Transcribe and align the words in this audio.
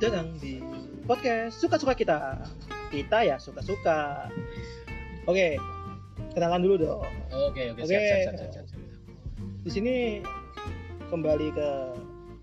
datang 0.00 0.32
di 0.40 0.58
podcast 1.04 1.60
suka-suka 1.60 1.92
kita. 1.92 2.40
Kita 2.88 3.20
ya 3.22 3.36
suka-suka. 3.36 4.26
Oke, 5.28 5.60
kenalan 6.32 6.64
dulu 6.64 6.74
dong. 6.80 7.04
Oke, 7.30 7.70
oke, 7.76 7.84
Oke. 7.84 7.88
siap, 7.88 8.00
siap, 8.00 8.20
siap, 8.24 8.34
siap, 8.34 8.50
siap, 8.50 8.66
siap. 8.72 8.80
Di 9.60 9.70
sini 9.70 9.94
kembali 11.12 11.48
ke 11.52 11.68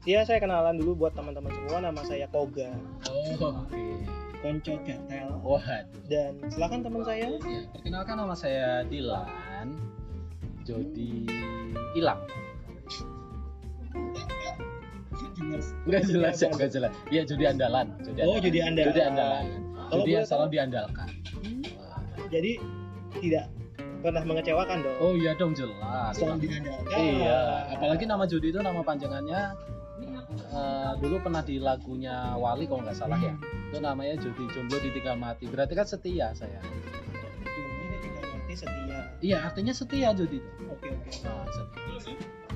ya 0.06 0.22
saya 0.22 0.38
kenalan 0.38 0.78
dulu 0.78 1.04
buat 1.08 1.18
teman-teman 1.18 1.50
semua. 1.50 1.82
Nama 1.82 2.02
saya 2.06 2.30
Koga, 2.30 2.72
Oh, 3.10 3.66
oke. 3.66 3.84
Konco 4.38 4.78
Gatel. 4.86 5.30
Waduh. 5.42 5.82
Dan 6.06 6.38
silakan 6.54 6.86
teman 6.86 7.02
saya. 7.02 7.26
Ya, 7.42 7.66
perkenalkan 7.74 8.16
nama 8.22 8.36
saya 8.38 8.86
Dilan. 8.86 9.74
Jody 10.62 11.26
Enggak 15.38 16.04
jelas 16.10 16.36
ya, 16.42 16.48
enggak 16.50 16.72
jelas. 16.74 16.92
Iya, 17.14 17.22
Jody 17.30 17.46
andalan. 17.46 17.88
Jody 18.02 18.20
Oh, 18.26 18.38
Jody 18.42 18.60
andalan. 18.62 18.88
Jody 18.90 19.02
andalan. 19.06 19.46
Kalau 19.88 20.04
Jody 20.04 20.12
yang 20.18 20.26
selalu 20.28 20.48
diandalkan. 20.52 21.08
Jadi 22.28 22.52
tidak 23.24 23.46
pernah 24.04 24.24
mengecewakan 24.24 24.78
dong. 24.84 24.98
Oh 25.00 25.14
iya 25.16 25.32
dong 25.38 25.54
jelas. 25.56 26.14
Selalu 26.18 26.50
diandalkan. 26.50 26.98
Iya, 27.00 27.40
apalagi 27.72 28.04
nama 28.06 28.24
Jody 28.28 28.52
itu 28.52 28.60
nama 28.60 28.82
panjangannya 28.84 29.42
eh, 30.38 30.92
dulu 31.00 31.16
pernah 31.24 31.42
di 31.42 31.58
lagunya 31.58 32.36
Wali 32.36 32.68
kalau 32.68 32.84
nggak 32.84 32.98
salah 32.98 33.20
ya. 33.20 33.34
Itu 33.72 33.80
namanya 33.80 34.16
Jody 34.20 34.44
Jomblo 34.52 34.78
ditinggal 34.80 35.16
mati. 35.20 35.48
Berarti 35.48 35.74
kan 35.76 35.88
setia 35.88 36.32
saya. 36.36 36.60
Ini 36.64 37.96
tinggal 38.04 38.24
mati 38.28 38.54
setia. 38.56 39.00
Iya, 39.24 39.38
artinya 39.48 39.74
setia 39.74 40.12
Jody 40.14 40.40
itu. 40.40 40.52
Oke 40.72 40.88
oke. 40.94 41.10
Nah, 41.26 41.46
setia. 41.48 42.47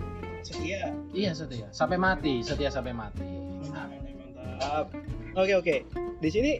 Setia. 0.41 0.89
Iya 1.13 1.31
setia, 1.37 1.67
sampai 1.69 1.97
mati, 2.01 2.41
setia 2.41 2.73
sampai 2.73 2.93
mati. 2.93 3.21
Mantap, 3.61 3.89
mantap. 4.35 4.85
Oke 5.37 5.53
oke. 5.55 5.75
Di 6.21 6.29
sini 6.29 6.51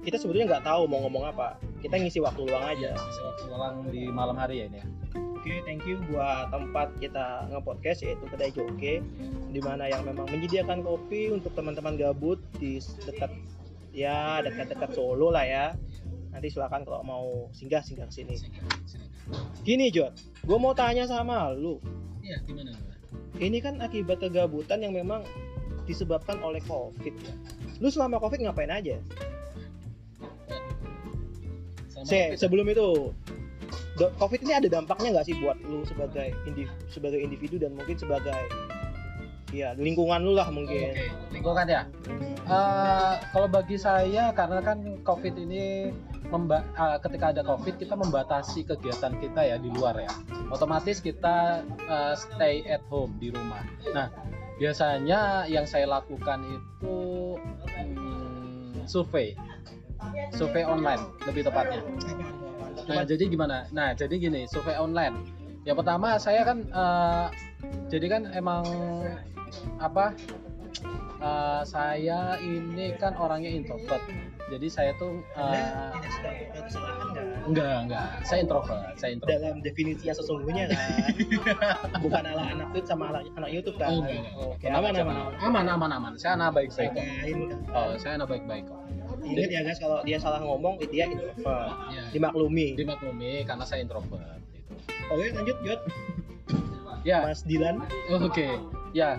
kita 0.00 0.16
sebetulnya 0.16 0.56
nggak 0.56 0.64
tahu 0.64 0.88
mau 0.88 1.04
ngomong 1.04 1.28
apa. 1.28 1.58
Kita 1.82 1.98
ngisi 1.98 2.22
waktu 2.22 2.46
luang 2.46 2.64
aja. 2.64 2.94
Bisa 2.94 3.20
waktu 3.26 3.42
luang 3.50 3.74
di 3.90 4.02
malam 4.08 4.36
hari 4.38 4.64
ya 4.64 4.66
ini 4.70 4.78
ya. 4.80 4.86
Oke, 5.40 5.64
thank 5.64 5.88
you 5.88 5.96
buat 6.12 6.52
tempat 6.52 7.00
kita 7.00 7.48
nge-podcast 7.48 8.04
yaitu 8.04 8.24
Kedai 8.28 8.52
Joke 8.52 9.00
di 9.50 9.60
mana 9.64 9.88
yang 9.88 10.04
memang 10.04 10.28
menyediakan 10.28 10.84
kopi 10.84 11.32
untuk 11.32 11.56
teman-teman 11.56 11.96
gabut 11.96 12.36
di 12.60 12.76
dekat 13.08 13.32
ya 13.96 14.44
dekat-dekat 14.44 14.92
Solo 14.92 15.32
lah 15.32 15.48
ya. 15.48 15.66
Nanti 16.30 16.52
silakan 16.52 16.84
kalau 16.84 17.00
mau 17.02 17.26
singgah 17.56 17.80
singgah 17.80 18.06
ke 18.06 18.14
sini. 18.20 18.36
Gini 19.64 19.88
Jod, 19.88 20.12
gue 20.44 20.58
mau 20.60 20.76
tanya 20.76 21.08
sama 21.08 21.50
lu. 21.56 21.80
Iya, 22.20 22.36
gimana? 22.44 22.89
Ini 23.38 23.58
kan 23.62 23.78
akibat 23.78 24.24
kegabutan 24.24 24.82
yang 24.82 24.96
memang 24.96 25.22
disebabkan 25.86 26.42
oleh 26.42 26.58
COVID. 26.66 27.14
ya. 27.14 27.34
Lu 27.78 27.88
selama 27.88 28.18
COVID 28.18 28.46
ngapain 28.46 28.72
aja? 28.72 28.98
Se 32.00 32.32
sebelum 32.34 32.64
itu, 32.72 33.12
COVID 34.00 34.40
ini 34.48 34.52
ada 34.56 34.68
dampaknya 34.72 35.20
nggak 35.20 35.26
sih 35.28 35.36
buat 35.36 35.60
lu 35.68 35.84
sebagai 35.84 36.32
individu, 36.48 36.72
sebagai 36.88 37.20
individu 37.20 37.56
dan 37.60 37.76
mungkin 37.76 37.96
sebagai 38.00 38.40
ya 39.52 39.76
lingkungan 39.76 40.24
lu 40.24 40.32
lah 40.32 40.48
mungkin. 40.48 40.96
Oke, 40.96 41.12
lingkungan 41.34 41.66
ya. 41.68 41.82
Eh, 42.50 43.14
kalau 43.30 43.48
bagi 43.50 43.76
saya 43.76 44.32
karena 44.32 44.64
kan 44.64 44.80
COVID 45.04 45.34
ini 45.36 45.92
memba 46.30 46.62
eh, 46.62 46.98
ketika 47.02 47.34
ada 47.34 47.42
COVID 47.42 47.74
kita 47.76 47.94
membatasi 47.98 48.62
kegiatan 48.64 49.12
kita 49.18 49.40
ya 49.42 49.56
di 49.58 49.68
luar 49.74 49.98
ya. 49.98 50.10
Otomatis 50.54 51.02
kita 51.02 51.66
eh, 51.66 52.14
stay 52.14 52.62
at 52.70 52.82
home 52.88 53.18
di 53.18 53.34
rumah. 53.34 53.66
Nah, 53.90 54.08
biasanya 54.56 55.50
yang 55.50 55.66
saya 55.66 55.90
lakukan 55.90 56.40
itu 56.46 56.96
hmm, 57.66 58.86
survei. 58.86 59.34
Survei 60.32 60.64
online 60.64 61.02
lebih 61.28 61.44
tepatnya. 61.44 61.82
Nah, 62.88 63.04
jadi 63.04 63.28
gimana? 63.28 63.68
Nah, 63.74 63.92
jadi 63.92 64.16
gini, 64.16 64.48
survei 64.48 64.78
online. 64.78 65.14
Yang 65.68 65.84
pertama 65.84 66.16
saya 66.16 66.46
kan 66.46 66.64
eh, 66.64 67.26
jadi 67.92 68.06
kan 68.06 68.22
emang 68.32 68.64
apa? 69.76 70.16
eh, 71.20 71.62
saya 71.68 72.40
ini 72.40 72.96
kan 72.96 73.14
orangnya 73.20 73.52
introvert. 73.52 74.02
Jadi 74.50 74.66
saya 74.66 74.90
tuh 74.98 75.22
Anda 75.38 75.54
eh, 75.54 75.66
tidak 75.94 76.10
sedang 76.10 76.36
kesalahan 76.66 77.08
kan? 77.14 77.26
enggak 77.46 77.76
enggak. 77.86 78.06
Saya 78.26 78.38
introvert. 78.42 78.82
Saya 78.98 79.10
introvert. 79.14 79.38
Dalam 79.38 79.56
definisi 79.62 80.02
yang 80.10 80.18
sesungguhnya 80.18 80.64
kan, 80.74 80.80
bukan 82.04 82.22
ala 82.26 82.42
anak 82.50 82.66
tweet 82.74 82.86
sama 82.90 83.14
ala 83.14 83.22
anak 83.38 83.50
YouTube 83.54 83.78
kan? 83.78 83.88
Oh, 83.94 84.02
enggak. 84.02 84.22
Oke, 84.42 84.66
aman 84.66 84.92
aman 84.98 85.14
aman. 85.14 85.32
Aman 85.38 85.64
aman 85.70 85.90
aman. 85.94 86.12
Saya 86.18 86.34
anak 86.34 86.58
baik-baik. 86.58 86.90
kok. 86.98 87.06
Oh, 87.70 87.94
saya 87.94 88.18
anak 88.18 88.26
baik-baik 88.26 88.66
kok. 88.66 88.80
Ingat 89.20 89.50
ya 89.52 89.60
guys 89.62 89.78
kalau 89.78 89.98
dia 90.02 90.18
salah 90.18 90.40
ngomong 90.42 90.82
dia 90.90 91.06
introvert. 91.06 91.70
Ya, 91.94 92.02
Dimaklumi. 92.10 92.74
dimaklumi 92.74 93.46
karena 93.46 93.62
saya 93.62 93.86
introvert 93.86 94.42
gitu. 94.50 94.74
Oke 95.14 95.26
lanjut 95.30 95.56
Jod. 95.62 95.80
Ya, 97.00 97.24
Mas 97.24 97.40
Dilan. 97.48 97.80
Oke, 98.20 98.60
ya. 98.92 99.16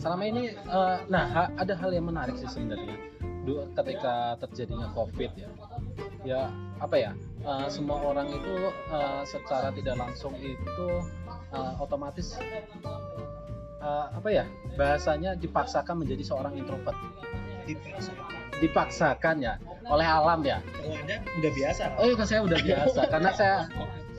Selama 0.00 0.24
ini, 0.24 0.56
eh, 0.56 0.96
nah 1.12 1.52
ada 1.52 1.76
hal 1.76 1.92
yang 1.92 2.08
menarik 2.08 2.32
sih 2.40 2.48
sebenarnya. 2.48 2.96
Ketika 3.72 4.36
terjadinya 4.46 4.92
COVID 4.92 5.32
ya, 5.32 5.50
ya 6.22 6.40
apa 6.76 6.96
ya? 6.96 7.12
eh, 7.40 7.68
semua 7.72 7.96
orang 8.04 8.28
itu 8.28 8.54
eh, 8.68 9.22
secara 9.24 9.72
tidak 9.72 9.96
langsung 9.96 10.36
itu 10.36 10.88
eh, 11.52 11.72
otomatis 11.80 12.36
eh, 13.80 14.06
apa 14.12 14.28
ya? 14.28 14.44
Bahasanya 14.76 15.34
dipaksakan 15.40 16.04
menjadi 16.04 16.22
seorang 16.24 16.52
introvert. 16.60 16.96
Dipaksakan. 17.64 18.28
Dipaksakan 18.60 19.36
ya 19.40 19.54
oleh 19.88 20.04
alam 20.04 20.40
ya. 20.44 20.60
Kalau 20.60 20.94
Anda 21.00 21.16
udah 21.40 21.52
biasa. 21.56 21.82
Oh 21.96 22.04
iya, 22.04 22.24
saya 22.28 22.40
udah 22.44 22.60
biasa 22.60 23.00
karena 23.08 23.30
saya 23.32 23.56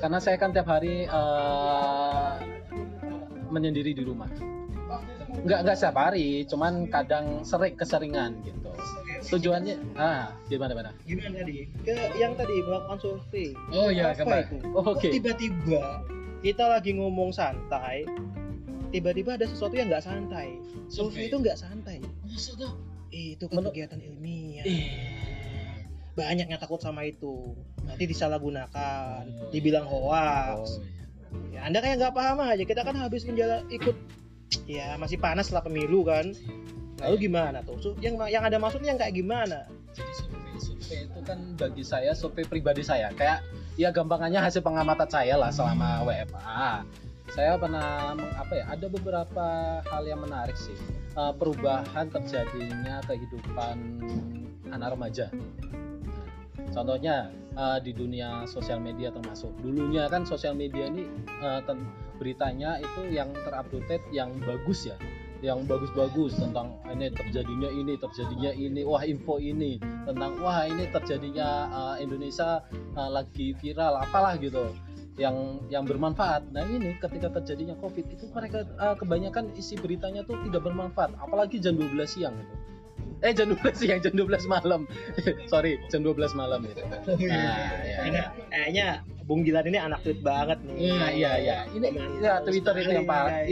karena 0.02 0.18
saya 0.18 0.36
kan 0.42 0.50
tiap 0.50 0.66
hari 0.66 1.06
eh, 1.06 2.32
menyendiri 3.54 3.94
di 3.94 4.02
rumah. 4.02 4.28
Nggak 5.32 5.60
nggak 5.64 5.78
setiap 5.78 5.98
hari, 5.98 6.44
cuman 6.50 6.90
kadang 6.90 7.46
sering 7.46 7.78
keseringan 7.78 8.42
gitu. 8.44 8.61
Tujuannya 9.22 9.76
ah 9.94 10.34
gimana 10.48 10.74
mana? 10.74 10.90
Gimana 11.06 11.30
tadi? 11.38 11.70
Ke 11.86 11.94
yang 12.18 12.34
tadi 12.34 12.56
melakukan 12.62 12.98
survei. 12.98 13.54
Oh 13.70 13.88
iya, 13.88 14.12
Apa 14.12 14.42
itu? 14.42 14.58
Oh, 14.74 14.84
Oke. 14.92 15.14
Tiba-tiba 15.14 16.02
kita 16.42 16.66
lagi 16.66 16.98
ngomong 16.98 17.30
santai, 17.30 18.10
tiba-tiba 18.90 19.38
ada 19.38 19.46
sesuatu 19.46 19.78
yang 19.78 19.88
nggak 19.88 20.02
santai. 20.02 20.58
Survei 20.90 20.90
Survei. 20.90 21.30
itu 21.30 21.36
nggak 21.38 21.58
santai. 21.58 21.98
Masa 22.26 22.52
tuh? 22.58 22.74
Itu 23.12 23.46
kan 23.46 23.62
kegiatan 23.70 24.00
ilmiah. 24.00 24.66
Ih. 24.66 24.90
Banyak 26.12 26.48
yang 26.48 26.60
takut 26.60 26.82
sama 26.82 27.06
itu. 27.06 27.54
Nanti 27.86 28.04
disalahgunakan, 28.06 29.24
Oh, 29.28 29.50
dibilang 29.50 29.86
Oh, 29.86 30.10
hoax. 30.10 30.80
iya. 30.82 31.06
Ya, 31.52 31.60
anda 31.64 31.80
kayak 31.80 32.02
nggak 32.02 32.16
paham 32.16 32.42
aja. 32.42 32.64
Kita 32.64 32.82
kan 32.82 32.96
habis 32.96 33.24
menjala 33.24 33.64
ikut 33.70 33.96
ya 34.68 34.98
masih 34.98 35.16
panas 35.16 35.48
setelah 35.48 35.64
pemilu 35.64 36.04
kan. 36.04 36.34
Lalu 37.02 37.16
gimana 37.20 37.58
tuh? 37.62 37.76
Su- 37.78 37.98
Yang 37.98 38.30
yang 38.30 38.44
ada 38.44 38.58
maksudnya 38.58 38.90
yang 38.90 39.00
kayak 39.00 39.14
gimana? 39.14 39.66
Jadi 39.92 40.12
survei 40.14 40.56
survei 40.56 41.00
itu 41.04 41.20
kan 41.22 41.40
bagi 41.56 41.84
saya 41.84 42.12
survei 42.14 42.44
pribadi 42.44 42.82
saya 42.82 43.10
kayak 43.12 43.42
ya 43.76 43.90
gampangannya 43.90 44.40
hasil 44.40 44.62
pengamatan 44.62 45.08
saya 45.08 45.36
lah 45.36 45.50
selama 45.50 46.04
WFA. 46.04 46.86
Saya 47.28 47.56
pernah 47.56 48.12
apa 48.36 48.54
ya 48.54 48.66
ada 48.68 48.88
beberapa 48.88 49.46
hal 49.82 50.04
yang 50.04 50.20
menarik 50.20 50.56
sih 50.56 50.76
Eh, 51.12 51.34
perubahan 51.36 52.08
terjadinya 52.08 53.04
kehidupan 53.04 53.76
anak 54.70 54.96
remaja. 54.96 55.28
Contohnya 56.70 57.28
eh, 57.52 57.80
di 57.82 57.92
dunia 57.92 58.46
sosial 58.46 58.80
media 58.80 59.12
termasuk 59.12 59.52
dulunya 59.60 60.08
kan 60.08 60.24
sosial 60.24 60.56
media 60.56 60.88
ini 60.88 61.04
ten- 61.66 61.84
beritanya 62.16 62.78
itu 62.78 63.10
yang 63.10 63.34
terupdate 63.34 64.06
yang 64.10 64.30
bagus 64.40 64.86
ya 64.86 64.96
yang 65.42 65.66
bagus-bagus 65.66 66.38
tentang 66.38 66.78
ini 66.86 67.10
terjadinya 67.10 67.70
ini 67.70 67.94
terjadinya 67.98 68.52
ini 68.54 68.82
wah 68.86 69.02
info 69.02 69.42
ini 69.42 69.82
tentang 70.06 70.38
wah 70.38 70.70
ini 70.70 70.86
terjadinya 70.94 71.50
uh, 71.74 71.96
Indonesia 71.98 72.62
uh, 72.94 73.10
lagi 73.10 73.58
viral 73.58 73.98
apalah 73.98 74.38
gitu 74.38 74.70
yang 75.20 75.60
yang 75.68 75.84
bermanfaat. 75.84 76.50
Nah 76.56 76.64
ini 76.66 76.96
ketika 76.98 77.30
terjadinya 77.42 77.76
covid 77.82 78.06
itu 78.08 78.26
mereka 78.32 78.64
uh, 78.78 78.96
kebanyakan 78.96 79.50
isi 79.58 79.76
beritanya 79.76 80.24
tuh 80.24 80.38
tidak 80.46 80.62
bermanfaat 80.66 81.18
apalagi 81.20 81.58
jam 81.58 81.76
12 81.76 82.06
siang 82.06 82.38
gitu 82.38 82.56
eh 83.22 83.32
jam 83.38 83.54
12 83.54 83.78
siang 83.78 84.02
jam 84.02 84.14
12 84.18 84.50
malam 84.50 84.90
sorry 85.52 85.78
jam 85.94 86.02
12 86.02 86.34
malam 86.34 86.66
gitu 86.66 86.82
nah, 86.82 87.02
ya. 87.86 87.98
Karena 88.02 88.22
kayaknya 88.50 88.88
Bung 89.32 89.48
Gilan 89.48 89.64
ini 89.64 89.80
anak 89.80 90.04
tweet 90.04 90.20
banget 90.20 90.60
nih. 90.68 90.92
Iya, 90.92 91.06
iya, 91.16 91.32
iya. 91.40 91.58
Ini 91.72 91.88
ya 92.20 92.44
Twitter 92.44 92.74
itu 92.84 92.92
yang 93.00 93.08
parah. 93.08 93.48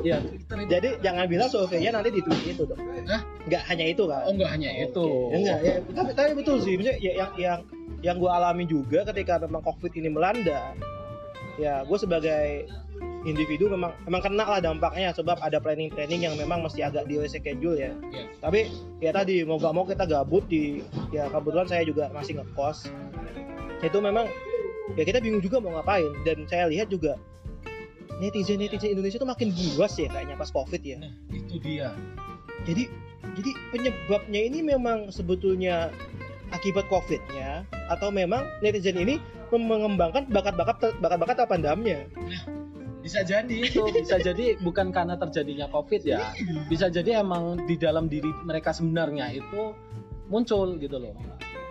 Ya 0.00 0.16
Twitter 0.24 0.56
itu 0.64 0.70
Jadi 0.72 0.88
jangan 1.04 1.24
bilang 1.28 1.52
surveinya 1.52 1.90
nanti 2.00 2.16
di 2.16 2.24
tweet 2.24 2.56
itu 2.56 2.64
dong. 2.64 2.80
Hah? 3.04 3.20
Nggak 3.44 3.62
hanya 3.68 3.84
itu 3.92 4.02
kan? 4.08 4.24
oh 4.24 4.32
enggak 4.32 4.50
hanya 4.56 4.70
itu 4.88 5.04
Oke. 5.04 5.36
Enggak, 5.36 5.58
ya, 5.60 5.74
tapi, 5.92 6.10
tapi 6.16 6.30
betul 6.32 6.56
sih. 6.64 6.80
Maksudnya 6.80 6.96
ya, 7.02 7.12
yang 7.12 7.32
yang 7.36 7.58
yang 8.00 8.16
gue 8.16 8.30
alami 8.30 8.64
juga 8.64 9.04
ketika 9.12 9.36
memang 9.42 9.60
COVID 9.68 9.92
ini 10.00 10.08
melanda. 10.08 10.72
Ya, 11.60 11.82
gue 11.84 11.98
sebagai 12.00 12.70
individu 13.28 13.68
memang 13.68 13.92
memang 14.08 14.20
kena 14.24 14.44
lah 14.48 14.60
dampaknya 14.60 15.12
sebab 15.12 15.38
ada 15.44 15.60
planning-planning 15.60 16.24
yang 16.24 16.34
memang 16.34 16.64
mesti 16.64 16.82
agak 16.82 17.04
di 17.06 17.20
reschedule 17.20 17.76
ya. 17.76 17.92
Iya. 18.12 18.24
Tapi 18.40 18.60
ya 19.04 19.10
tadi 19.12 19.44
mau 19.44 19.60
gak 19.60 19.74
mau 19.76 19.84
kita 19.84 20.08
gabut 20.08 20.44
di 20.48 20.80
ya 21.12 21.28
kebetulan 21.28 21.68
saya 21.68 21.82
juga 21.84 22.08
masih 22.10 22.40
ngekos. 22.40 22.88
Itu 23.84 23.98
memang 24.00 24.26
ya 24.96 25.04
kita 25.04 25.20
bingung 25.20 25.44
juga 25.44 25.60
mau 25.60 25.76
ngapain 25.76 26.08
dan 26.24 26.48
saya 26.48 26.66
lihat 26.72 26.88
juga 26.88 27.20
netizen 28.18 28.58
netizen 28.58 28.96
Indonesia 28.96 29.20
tuh 29.20 29.30
makin 29.30 29.54
buas 29.54 29.94
ya 29.94 30.08
kayaknya 30.10 30.34
pas 30.34 30.50
covid 30.50 30.82
ya. 30.82 30.96
Nah, 30.98 31.12
itu 31.30 31.60
dia. 31.62 31.94
Jadi 32.66 32.90
jadi 33.38 33.50
penyebabnya 33.70 34.40
ini 34.40 34.58
memang 34.64 35.14
sebetulnya 35.14 35.94
akibat 36.50 36.88
covidnya 36.88 37.68
atau 37.92 38.08
memang 38.08 38.42
netizen 38.64 38.96
ini 38.98 39.20
mengembangkan 39.52 40.28
bakat-bakat 40.28 40.96
bakat-bakat 41.00 41.36
apandamnya. 41.40 42.04
Bisa 43.08 43.24
jadi 43.24 43.56
itu, 43.64 43.80
bisa 43.88 44.20
jadi 44.20 44.60
bukan 44.60 44.92
karena 44.92 45.16
terjadinya 45.16 45.64
Covid 45.72 46.04
ya. 46.04 46.36
Bisa 46.68 46.92
jadi 46.92 47.24
emang 47.24 47.64
di 47.64 47.80
dalam 47.80 48.04
diri 48.04 48.28
mereka 48.44 48.76
sebenarnya 48.76 49.32
itu 49.32 49.72
muncul 50.28 50.76
gitu 50.76 51.00
loh. 51.00 51.16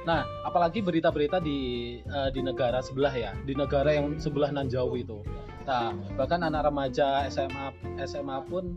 Nah, 0.10 0.26
apalagi 0.42 0.82
berita-berita 0.82 1.38
di 1.38 1.60
eh, 2.02 2.30
di 2.34 2.42
negara 2.42 2.82
sebelah 2.82 3.14
ya, 3.14 3.32
di 3.46 3.54
negara 3.54 3.94
yang 3.94 4.18
sebelah 4.18 4.50
nan 4.50 4.66
jauh 4.66 4.98
itu. 4.98 5.22
Nah, 5.70 5.94
bahkan 6.18 6.42
anak 6.42 6.74
remaja 6.74 7.30
SMA 7.30 7.70
SMA 8.02 8.42
pun 8.50 8.74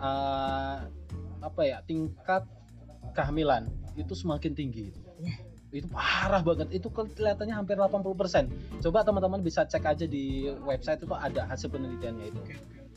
eh, 0.00 0.76
apa 1.44 1.62
ya 1.62 1.84
tingkat 1.84 2.48
kehamilan 3.12 3.68
itu 4.00 4.16
semakin 4.16 4.56
tinggi 4.56 4.96
itu. 4.96 5.02
Itu 5.68 5.86
parah 5.92 6.40
banget. 6.40 6.72
Itu 6.72 6.88
kelihatannya 6.88 7.52
hampir 7.52 7.76
80%. 7.76 8.80
Coba 8.80 9.04
teman-teman 9.04 9.44
bisa 9.44 9.68
cek 9.68 9.84
aja 9.84 10.06
di 10.08 10.48
website 10.64 11.04
itu 11.04 11.12
ada 11.12 11.44
hasil 11.44 11.68
penelitiannya 11.68 12.32
itu. 12.32 12.40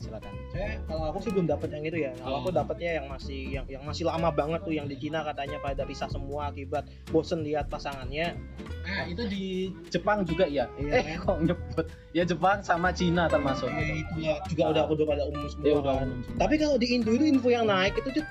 Silakan. 0.02 0.34
Saya 0.50 0.82
kalau 0.90 1.14
aku 1.14 1.22
sih 1.22 1.30
belum 1.30 1.46
dapat 1.46 1.68
yang 1.70 1.84
itu 1.86 1.98
ya. 2.02 2.10
Kalau 2.18 2.42
aku 2.42 2.50
Hmm. 2.50 2.58
dapatnya 2.58 2.90
yang 2.98 3.06
masih 3.06 3.40
yang 3.54 3.64
yang 3.70 3.82
masih 3.86 4.02
lama 4.02 4.34
banget 4.34 4.58
tuh 4.66 4.74
yang 4.74 4.90
di 4.90 4.98
Cina 4.98 5.22
katanya 5.22 5.62
pada 5.62 5.86
pisah 5.86 6.10
semua 6.10 6.50
akibat 6.50 6.90
bosen 7.14 7.46
lihat 7.46 7.70
pasangannya. 7.70 8.34
Ah, 8.82 9.06
itu 9.06 9.22
di 9.30 9.70
Jepang 9.94 10.26
juga 10.26 10.50
ya? 10.50 10.66
Iya, 10.74 10.90
eh, 10.96 11.16
kok 11.22 11.38
nyebut? 11.38 11.86
Ya 12.10 12.26
Jepang 12.26 12.66
sama 12.66 12.90
Cina 12.90 13.30
termasuk. 13.30 13.70
Eh, 13.70 14.02
itu 14.02 14.26
ya 14.26 14.42
juga 14.50 14.74
udah 14.74 14.84
udah 14.90 15.04
pada 15.06 15.22
umum 15.22 15.46
semua. 15.46 15.66
Ya 15.70 15.74
udah 15.78 15.92
umum 16.02 16.18
semua. 16.18 16.38
Tapi 16.40 16.54
kalau 16.58 16.76
di 16.82 16.86
Indo 16.90 17.10
itu 17.14 17.24
info 17.30 17.48
yang 17.54 17.70
naik 17.70 17.94
itu 17.94 18.10
tuh 18.10 18.24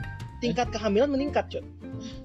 tingkat 0.43 0.67
kehamilan 0.75 1.07
meningkat, 1.07 1.47
Cot. 1.47 1.63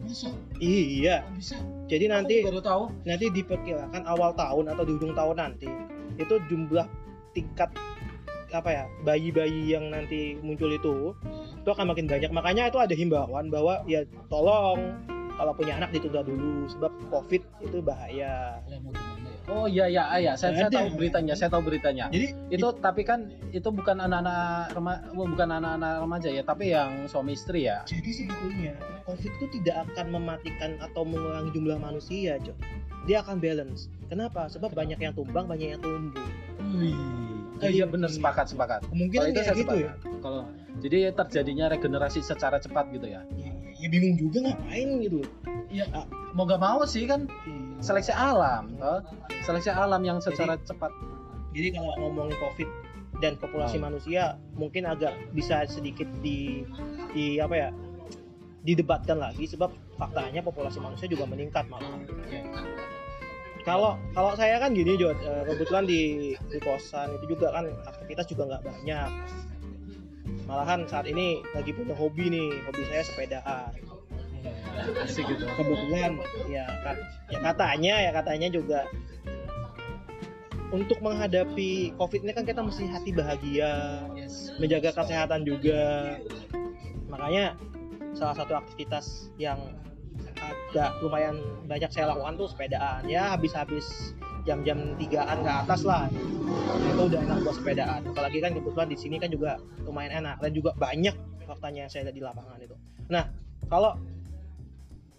Masa? 0.03 0.33
Iya. 0.59 1.23
bisa? 1.39 1.55
Jadi 1.87 2.05
nanti 2.11 2.43
baru 2.43 2.63
tahu. 2.63 2.83
nanti 3.07 3.27
diperkirakan 3.31 4.03
awal 4.11 4.35
tahun 4.35 4.75
atau 4.75 4.83
di 4.83 4.93
ujung 4.99 5.15
tahun 5.15 5.37
nanti 5.39 5.71
itu 6.19 6.35
jumlah 6.51 6.87
tingkat 7.31 7.71
apa 8.51 8.71
ya 8.71 8.85
bayi-bayi 9.05 9.75
yang 9.75 9.91
nanti 9.91 10.39
muncul 10.41 10.71
itu 10.71 11.15
itu 11.63 11.69
akan 11.71 11.95
makin 11.95 12.07
banyak. 12.11 12.31
Makanya 12.31 12.71
itu 12.71 12.79
ada 12.79 12.95
himbauan 12.95 13.51
bahwa 13.51 13.83
ya 13.87 14.03
tolong 14.31 14.99
kalau 15.37 15.53
punya 15.53 15.77
anak 15.77 15.93
ditunda 15.93 16.25
dulu 16.25 16.65
sebab 16.71 16.93
covid 17.13 17.43
itu 17.61 17.79
bahaya 17.85 18.59
Oh 19.47 19.71
iya 19.71 19.87
iya 19.87 20.03
ah, 20.11 20.19
iya, 20.19 20.33
saya, 20.35 20.67
saya 20.67 20.71
tahu 20.75 20.99
beritanya, 20.99 21.39
saya 21.39 21.47
tahu 21.47 21.71
beritanya. 21.71 22.11
jadi 22.11 22.35
Itu 22.51 22.75
tapi 22.83 23.07
kan 23.07 23.31
itu 23.55 23.71
bukan 23.71 24.03
anak-anak 24.03 24.75
rema, 24.75 24.95
oh, 25.15 25.27
bukan 25.31 25.49
anak-anak 25.55 26.03
remaja 26.03 26.29
ya, 26.35 26.43
tapi 26.43 26.75
yang 26.75 27.07
suami 27.07 27.39
istri 27.39 27.71
ya. 27.71 27.87
jadi 27.87 28.11
sebetulnya 28.11 28.75
covid 29.07 29.31
itu 29.39 29.47
tidak 29.63 29.87
akan 29.89 30.07
mematikan 30.19 30.75
atau 30.83 31.07
mengurangi 31.07 31.55
jumlah 31.55 31.79
manusia 31.79 32.43
Cok. 32.43 32.59
dia 33.07 33.23
akan 33.23 33.39
balance 33.39 33.87
kenapa 34.11 34.51
sebab 34.51 34.75
banyak 34.75 34.99
yang 34.99 35.15
tumbang 35.15 35.47
banyak 35.47 35.79
yang 35.79 35.81
tumbuh 35.81 36.27
Oh, 37.57 37.73
iya 37.73 37.89
benar 37.89 38.13
sepakat 38.13 38.53
sepakat. 38.53 38.85
Kemungkinan 38.93 39.33
itu 39.33 39.41
saya 39.41 39.57
gitu 39.57 39.75
ya 39.81 39.97
sepakat. 39.97 40.21
Kalau 40.21 40.45
jadi 40.85 41.09
terjadinya 41.17 41.73
regenerasi 41.73 42.21
secara 42.21 42.61
cepat 42.61 42.93
gitu 42.93 43.09
ya. 43.09 43.25
ya, 43.33 43.49
ya 43.81 43.89
bingung 43.89 44.21
juga 44.21 44.45
ngapain 44.45 45.01
gitu 45.01 45.25
Mau 46.37 46.45
gak 46.45 46.61
mau 46.61 46.85
sih 46.85 47.09
kan 47.09 47.25
seleksi 47.81 48.13
alam, 48.13 48.73
toh. 48.77 49.01
Seleksi 49.45 49.71
alam 49.71 50.03
yang 50.03 50.19
secara 50.19 50.59
cepat. 50.65 50.91
Jadi 51.57 51.73
kalau 51.73 51.93
ngomongin 52.01 52.37
COVID 52.37 52.69
dan 53.25 53.41
populasi 53.41 53.81
Hmm. 53.81 53.89
manusia 53.89 54.37
mungkin 54.61 54.85
agak 54.85 55.17
bisa 55.33 55.65
sedikit 55.65 56.05
di 56.21 56.69
di 57.17 57.41
apa 57.41 57.55
ya 57.57 57.69
didebatkan 58.61 59.17
lagi 59.17 59.49
sebab 59.49 59.73
faktanya 59.97 60.45
populasi 60.45 60.83
manusia 60.83 61.09
juga 61.09 61.25
meningkat 61.25 61.65
malah. 61.71 61.97
Kalau 63.65 63.99
kalau 64.15 64.33
saya 64.39 64.63
kan 64.63 64.77
gini 64.77 64.95
Jod, 64.95 65.17
eh, 65.23 65.43
kebetulan 65.49 65.89
di 65.89 66.35
di 66.39 66.59
kosan 66.61 67.15
itu 67.19 67.35
juga 67.35 67.51
kan 67.57 67.67
aktivitas 67.89 68.27
juga 68.31 68.43
nggak 68.53 68.63
banyak. 68.63 69.11
Malahan 70.47 70.87
saat 70.87 71.11
ini 71.11 71.43
lagi 71.51 71.75
punya 71.75 71.95
hobi 71.99 72.31
nih, 72.31 72.51
hobi 72.71 72.83
saya 72.87 73.03
sepedaan. 73.03 73.73
Asik 75.03 75.25
gitu. 75.29 75.45
Kebetulan 75.45 76.19
ya 76.51 76.67
ya 77.33 77.39
katanya 77.43 77.95
ya 78.03 78.11
katanya 78.15 78.49
juga 78.53 78.81
untuk 80.75 80.99
menghadapi 80.99 81.95
covid 81.95 82.27
ini 82.27 82.33
kan 82.35 82.43
kita 82.43 82.59
mesti 82.59 82.91
hati 82.91 83.11
bahagia 83.15 84.03
Yes. 84.19 84.51
menjaga 84.59 84.91
kesehatan 84.93 85.47
juga. 85.47 86.17
Makanya 87.07 87.55
salah 88.19 88.35
satu 88.35 88.59
aktivitas 88.59 89.31
yang 89.39 89.59
agak 90.37 90.99
lumayan 91.01 91.39
banyak 91.71 91.91
saya 91.95 92.11
lakukan 92.11 92.35
tuh 92.35 92.49
sepedaan. 92.51 93.07
Ya 93.07 93.35
habis-habis 93.37 94.15
jam-jam 94.43 94.95
tigaan 94.99 95.43
ke 95.43 95.51
atas 95.51 95.87
lah. 95.87 96.11
Itu 96.83 97.03
udah 97.11 97.21
enak 97.23 97.39
buat 97.47 97.57
sepedaan. 97.63 98.01
Apalagi 98.11 98.39
kan 98.43 98.51
kebetulan 98.55 98.89
di 98.91 98.99
sini 98.99 99.17
kan 99.23 99.31
juga 99.31 99.59
lumayan 99.87 100.23
enak. 100.25 100.43
Dan 100.43 100.51
juga 100.55 100.75
banyak 100.75 101.15
faktanya 101.47 101.87
yang 101.87 101.91
saya 101.91 102.03
lihat 102.11 102.17
di 102.19 102.25
lapangan 102.27 102.59
itu. 102.59 102.77
Nah 103.07 103.31
kalau 103.71 103.95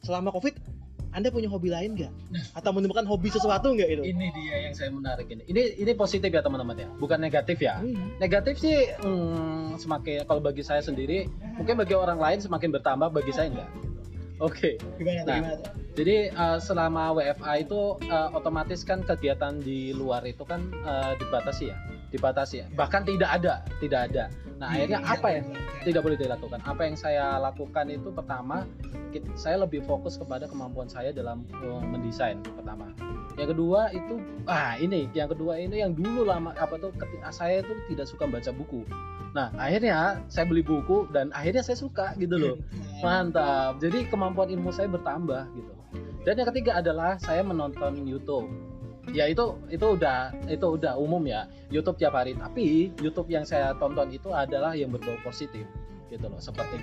selama 0.07 0.31
covid 0.31 0.55
anda 1.11 1.33
punya 1.33 1.49
hobi 1.49 1.73
lain 1.73 1.97
nggak 1.97 2.13
atau 2.53 2.71
menemukan 2.75 3.01
hobi 3.07 3.33
sesuatu 3.33 3.73
nggak 3.73 3.89
itu 3.89 4.03
Ini 4.11 4.25
dia 4.37 4.55
yang 4.69 4.73
saya 4.77 4.93
menarik 4.93 5.25
ini. 5.33 5.41
Ini 5.49 5.81
ini 5.81 5.91
positif 5.97 6.29
ya 6.29 6.45
teman-teman 6.45 6.77
ya, 6.77 6.87
bukan 7.01 7.17
negatif 7.17 7.57
ya. 7.57 7.81
Hmm. 7.81 8.13
Negatif 8.21 8.61
sih 8.61 8.91
hmm, 9.01 9.81
semakin 9.81 10.27
kalau 10.29 10.43
bagi 10.43 10.61
saya 10.61 10.83
sendiri, 10.83 11.25
mungkin 11.57 11.73
bagi 11.79 11.97
orang 11.97 12.21
lain 12.21 12.37
semakin 12.37 12.69
bertambah, 12.69 13.09
bagi 13.09 13.33
saya 13.33 13.49
enggak. 13.49 13.69
Oke. 14.37 14.77
gimana 15.01 15.25
tuh, 15.25 15.29
Nah. 15.33 15.37
gimana? 15.41 15.55
Jadi 15.97 16.15
eh, 16.29 16.57
selama 16.61 17.03
WFA 17.17 17.53
itu 17.65 17.81
eh, 18.05 18.29
otomatis 18.37 18.85
kan 18.85 19.01
kegiatan 19.01 19.57
di 19.57 19.97
luar 19.97 20.21
itu 20.29 20.45
kan 20.45 20.69
eh, 20.69 21.11
dibatasi 21.17 21.73
ya, 21.73 21.77
dibatasi 22.11 22.55
ya. 22.63 22.67
Bahkan 22.73 23.03
tidak 23.07 23.29
ada, 23.41 23.53
tidak 23.83 24.11
ada. 24.11 24.23
Nah 24.57 24.73
akhirnya 24.73 24.99
apa 25.05 25.27
ya? 25.29 25.41
Tidak 25.85 26.01
boleh 26.01 26.17
dilakukan. 26.17 26.59
Apa 26.65 26.81
yang 26.87 26.95
saya 26.97 27.37
lakukan 27.37 27.87
itu 27.93 28.09
pertama, 28.09 28.65
saya 29.37 29.63
lebih 29.63 29.85
fokus 29.85 30.17
kepada 30.17 30.49
kemampuan 30.49 30.89
saya 30.89 31.13
dalam 31.13 31.45
eh, 31.63 31.81
mendesain 31.83 32.41
pertama. 32.43 32.89
Yang 33.37 33.53
kedua 33.53 33.93
itu, 33.93 34.17
ah 34.49 34.73
ini, 34.81 35.05
yang 35.13 35.29
kedua 35.29 35.61
ini 35.61 35.85
yang 35.85 35.93
dulu 35.93 36.25
lama 36.25 36.57
apa 36.57 36.81
tuh 36.81 36.89
ketika 36.97 37.29
saya 37.29 37.61
itu 37.61 37.73
tidak 37.93 38.09
suka 38.09 38.25
baca 38.25 38.49
buku. 38.49 38.81
Nah 39.37 39.53
akhirnya 39.61 40.25
saya 40.31 40.49
beli 40.49 40.65
buku 40.65 41.05
dan 41.13 41.29
akhirnya 41.37 41.61
saya 41.61 41.77
suka 41.77 42.17
gitu 42.17 42.35
loh. 42.39 42.55
Mantap. 43.05 43.77
Jadi 43.77 44.09
kemampuan 44.09 44.49
ilmu 44.49 44.73
saya 44.73 44.89
bertambah 44.89 45.53
gitu. 45.53 45.73
Dan 46.25 46.43
yang 46.43 46.49
ketiga 46.51 46.81
adalah 46.81 47.15
saya 47.21 47.45
menonton 47.45 48.03
YouTube. 48.03 48.49
Ya 49.09 49.25
itu 49.25 49.55
itu 49.67 49.85
udah 49.87 50.35
itu 50.47 50.67
udah 50.67 50.99
umum 50.99 51.23
ya. 51.23 51.47
YouTube 51.67 51.95
tiap 51.95 52.13
hari. 52.13 52.33
Tapi 52.33 52.91
YouTube 52.97 53.27
yang 53.27 53.43
saya 53.43 53.71
tonton 53.77 54.11
itu 54.11 54.31
adalah 54.31 54.75
yang 54.75 54.91
berbau 54.91 55.15
positif 55.21 55.63
gitu 56.07 56.23
loh. 56.23 56.39
Seperti 56.39 56.79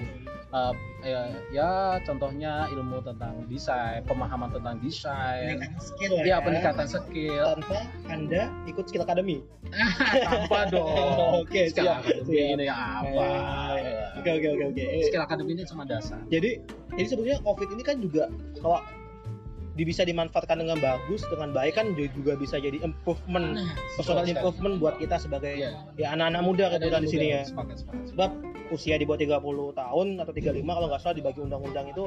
uh, 0.53 0.73
ya, 1.01 1.33
ya 1.49 1.71
contohnya 2.05 2.69
ilmu 2.69 3.01
tentang 3.01 3.49
desain, 3.49 4.05
pemahaman 4.05 4.53
tentang 4.53 4.77
desain. 4.81 5.57
peningkatan 5.57 5.81
skill 5.81 6.13
lah 6.13 6.25
Ya 6.25 6.37
peningkatan 6.41 6.87
skill. 6.87 7.45
tanpa 7.57 7.79
anda 8.07 8.43
ikut 8.65 8.85
skill 8.85 9.01
academy 9.03 9.41
Tanpa 10.29 10.69
dong. 10.69 10.93
Oke, 11.41 11.73
Skill 11.73 11.89
siap, 11.89 12.05
academy 12.05 12.37
siap. 12.37 12.53
ini 12.53 12.67
apa? 12.69 13.29
oke 14.15 14.31
oke 14.31 14.49
oke 14.51 14.65
oke 14.71 14.85
Skill 15.09 15.23
academy 15.25 15.51
ini 15.53 15.65
cuma 15.65 15.83
dasar. 15.85 16.21
jadi 16.29 16.61
jadi 16.95 17.07
sebetulnya 17.09 17.39
covid 17.43 17.69
ini 17.73 17.83
kan 17.83 17.97
juga 17.99 18.29
kalau 18.61 18.81
bisa 19.77 20.03
dimanfaatkan 20.03 20.55
dengan 20.57 20.79
bagus 20.79 21.27
dengan 21.27 21.51
baik 21.51 21.75
kan 21.75 21.91
ju- 21.93 22.07
juga 22.13 22.33
bisa 22.35 22.57
jadi 22.57 22.79
improvement 22.79 23.59
personal 23.93 24.23
betul 24.23 24.31
sekali. 24.31 24.31
improvement 24.33 24.75
buat 24.79 24.95
kita 24.97 25.17
sebagai 25.19 25.51
Iya. 25.53 25.71
ya 25.97 26.07
anak-anak 26.15 26.43
muda 26.43 26.65
kebetulan 26.71 27.03
di 27.03 27.11
sini 27.11 27.27
ya 27.29 27.43
Sepakat, 27.43 27.77
sepakat. 27.77 28.03
sebab 28.07 28.31
usia 28.71 28.95
di 28.95 29.05
bawah 29.05 29.19
30 29.19 29.43
tahun 29.73 30.07
atau 30.17 30.33
35 30.33 30.73
kalau 30.73 30.87
nggak 30.87 31.01
salah 31.01 31.17
dibagi 31.17 31.41
undang-undang 31.41 31.87
itu 31.87 32.05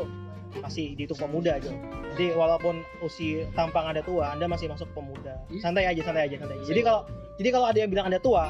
masih 0.58 0.96
dihitung 0.96 1.20
pemuda 1.20 1.52
aja 1.54 1.70
jadi 2.16 2.32
walaupun 2.34 2.76
usia 3.02 3.46
tampang 3.52 3.84
ada 3.86 4.00
tua 4.00 4.32
anda 4.32 4.48
masih 4.48 4.72
masuk 4.72 4.88
pemuda 4.96 5.36
Iya. 5.48 5.60
santai 5.60 5.86
aja 5.86 6.02
santai 6.02 6.24
aja 6.24 6.36
santai 6.40 6.56
aja 6.56 6.66
jadi 6.66 6.82
kalau 6.82 7.02
jadi 7.36 7.50
kalau 7.52 7.68
ada 7.68 7.78
yang 7.78 7.92
bilang 7.92 8.08
anda 8.08 8.18
tua 8.18 8.48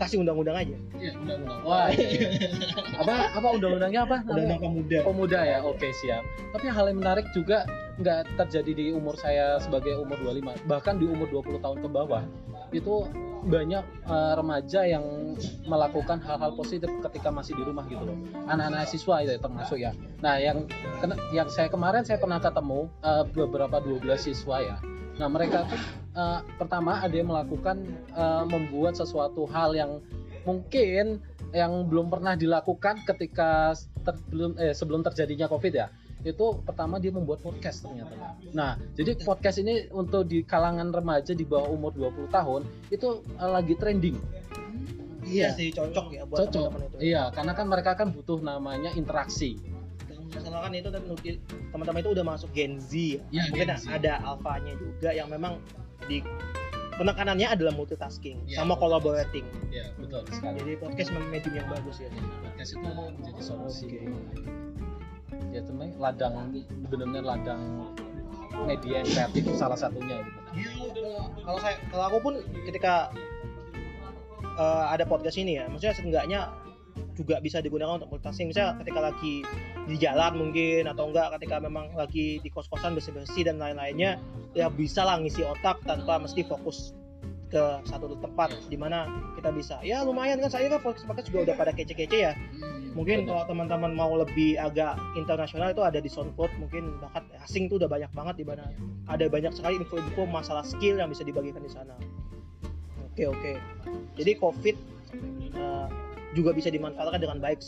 kasih 0.00 0.24
undang-undang 0.24 0.56
aja. 0.56 0.76
Iya, 0.96 1.12
undang-undang. 1.20 1.60
Wah, 1.64 1.88
iya, 1.92 2.30
apa 3.02 3.14
apa 3.36 3.48
undang-undangnya 3.52 4.00
apa? 4.04 4.16
undang-undang 4.24 4.60
pemuda. 4.60 4.98
Pemuda 5.04 5.40
ya 5.44 5.58
oke 5.64 5.88
siap. 6.04 6.22
Tapi 6.52 6.66
hal 6.68 6.84
yang 6.92 6.98
menarik 7.00 7.26
juga 7.36 7.64
nggak 8.00 8.20
terjadi 8.40 8.72
di 8.72 8.84
umur 8.96 9.14
saya 9.20 9.60
sebagai 9.60 10.00
umur 10.00 10.16
25 10.24 10.64
bahkan 10.64 10.96
di 10.96 11.04
umur 11.04 11.28
20 11.28 11.60
tahun 11.60 11.78
ke 11.84 11.88
bawah 11.92 12.24
itu 12.72 13.04
banyak 13.44 13.84
eh, 13.84 14.32
remaja 14.38 14.80
yang 14.88 15.36
melakukan 15.68 16.22
hal-hal 16.24 16.56
positif 16.56 16.88
ketika 17.04 17.28
masih 17.28 17.52
di 17.52 17.62
rumah 17.68 17.84
gitu 17.84 18.00
loh. 18.00 18.16
Anak-anak 18.48 18.88
siswa 18.88 19.20
itu 19.20 19.36
termasuk 19.36 19.76
ya. 19.76 19.92
Nah 20.24 20.40
yang 20.40 20.64
yang 21.36 21.52
saya 21.52 21.68
kemarin 21.68 22.00
saya 22.06 22.16
pernah 22.16 22.40
ketemu 22.40 22.88
eh, 23.04 23.24
beberapa 23.28 23.76
12 23.76 24.08
siswa 24.16 24.56
ya 24.62 24.76
nah 25.22 25.30
mereka 25.30 25.62
tuh 25.70 25.78
eh, 26.12 26.40
pertama 26.58 26.98
ada 26.98 27.14
yang 27.14 27.30
melakukan 27.30 27.78
eh, 28.10 28.44
membuat 28.44 28.98
sesuatu 28.98 29.46
hal 29.46 29.70
yang 29.72 30.02
mungkin 30.42 31.22
yang 31.54 31.86
belum 31.86 32.10
pernah 32.10 32.34
dilakukan 32.34 33.06
ketika 33.06 33.78
ter- 34.02 34.18
belum 34.26 34.58
eh, 34.58 34.74
sebelum 34.74 35.06
terjadinya 35.06 35.46
covid 35.46 35.70
ya. 35.70 35.86
Itu 36.22 36.58
pertama 36.62 36.98
dia 36.98 37.10
membuat 37.10 37.38
podcast 37.38 37.86
ternyata. 37.86 38.14
Nah 38.50 38.74
jadi 38.94 39.14
podcast 39.22 39.58
ini 39.58 39.86
untuk 39.90 40.26
di 40.26 40.42
kalangan 40.42 40.90
remaja 40.90 41.30
di 41.30 41.46
bawah 41.46 41.70
umur 41.70 41.94
20 41.94 42.26
tahun 42.26 42.60
itu 42.90 43.08
eh, 43.38 43.50
lagi 43.50 43.74
trending. 43.78 44.18
Iya 45.22 45.54
Iya. 45.54 45.54
sih 45.54 45.68
cocok 45.70 46.06
ya 46.10 46.22
buat 46.26 46.38
cocok. 46.42 46.66
teman-teman 46.66 46.90
itu. 46.90 46.96
Iya 47.14 47.22
karena 47.30 47.52
kan 47.54 47.66
mereka 47.70 47.90
kan 47.94 48.08
butuh 48.10 48.42
namanya 48.42 48.90
interaksi 48.98 49.54
Kalau 50.32 50.42
misalkan 50.42 50.72
itu 50.72 50.88
kan 50.88 51.02
teman-teman 51.70 52.00
itu 52.00 52.10
udah 52.10 52.24
masuk 52.26 52.48
Gen 52.52 52.80
Z 52.80 52.92
ya. 53.28 53.44
Mungkin 53.52 53.68
Gen 53.68 53.76
Z. 53.76 53.84
ada 53.86 54.12
alfanya 54.22 54.72
juga 54.74 55.12
yang 55.12 55.28
memang 55.28 55.60
di 56.04 56.24
penekanannya 56.92 57.48
adalah 57.48 57.72
multitasking 57.72 58.36
Iya, 58.44 58.60
sama 58.60 58.74
collaborating. 58.74 59.44
ya 59.68 59.88
betul 59.96 60.24
sekali 60.28 60.60
Jadi 60.60 60.72
podcast 60.76 61.08
memang 61.10 61.28
medium 61.30 61.54
yang 61.56 61.68
bagus 61.68 61.96
ya. 61.98 62.08
podcast 62.42 62.70
itu 62.72 62.84
menjadi 62.84 63.42
solusi 63.42 63.86
Oke. 63.88 64.00
ya 65.52 65.60
teman 65.62 65.92
ladang 65.96 66.52
benar-benar 66.88 67.24
ladang 67.26 67.60
media 68.64 69.00
yang 69.00 69.08
kreatif 69.08 69.44
salah 69.52 69.76
satunya 69.76 70.20
gitu 70.52 71.00
kalau 71.40 71.58
saya 71.58 71.76
kalau 71.88 72.04
aku 72.08 72.18
pun 72.20 72.34
ketika 72.64 73.08
eh, 74.44 74.84
ada 74.88 75.04
podcast 75.04 75.36
ini 75.36 75.56
ya, 75.56 75.68
maksudnya 75.68 75.96
seenggaknya 75.96 76.40
juga 77.12 77.38
bisa 77.38 77.60
digunakan 77.60 78.00
untuk 78.00 78.08
multitasking. 78.12 78.50
Misalnya 78.50 78.80
ketika 78.80 79.00
lagi 79.00 79.34
di 79.84 79.96
jalan 79.98 80.32
mungkin 80.38 80.88
atau 80.88 81.10
enggak 81.10 81.34
ketika 81.38 81.60
memang 81.60 81.92
lagi 81.92 82.40
di 82.40 82.48
kos-kosan 82.48 82.96
bersih-bersih 82.96 83.46
dan 83.46 83.60
lain-lainnya 83.60 84.16
ya 84.56 84.68
bisa 84.72 85.04
lah 85.04 85.20
ngisi 85.20 85.44
otak 85.44 85.82
tanpa 85.84 86.20
mesti 86.22 86.46
fokus 86.46 86.96
ke 87.52 87.84
satu 87.84 88.16
tempat 88.16 88.56
di 88.72 88.80
mana 88.80 89.04
kita 89.36 89.52
bisa. 89.52 89.76
Ya 89.84 90.00
lumayan 90.00 90.40
kan 90.40 90.48
saya 90.48 90.72
kan 90.72 90.80
podcast 90.80 91.28
juga 91.28 91.52
udah 91.52 91.54
pada 91.60 91.72
kece-kece 91.76 92.18
ya. 92.18 92.32
Mungkin 92.96 93.28
kalau 93.28 93.44
teman-teman 93.48 93.92
mau 93.92 94.12
lebih 94.16 94.56
agak 94.56 94.96
internasional 95.16 95.72
itu 95.72 95.84
ada 95.84 96.00
di 96.00 96.08
SoundCloud 96.08 96.52
mungkin 96.60 96.96
bahkan 97.00 97.24
asing 97.44 97.68
tuh 97.68 97.80
udah 97.80 97.88
banyak 97.88 98.08
banget 98.12 98.40
di 98.40 98.44
mana 98.48 98.68
ada 99.08 99.28
banyak 99.28 99.52
sekali 99.52 99.80
info-info 99.80 100.28
masalah 100.28 100.64
skill 100.64 101.00
yang 101.00 101.12
bisa 101.12 101.24
dibagikan 101.24 101.60
di 101.60 101.72
sana. 101.72 101.96
Oke 103.12 103.28
oke. 103.28 103.52
Jadi 104.16 104.32
covid 104.40 104.76
eh, 105.52 105.86
juga 106.32 106.50
bisa 106.52 106.68
dimanfaatkan 106.68 107.20
dengan 107.20 107.38
baik 107.38 107.60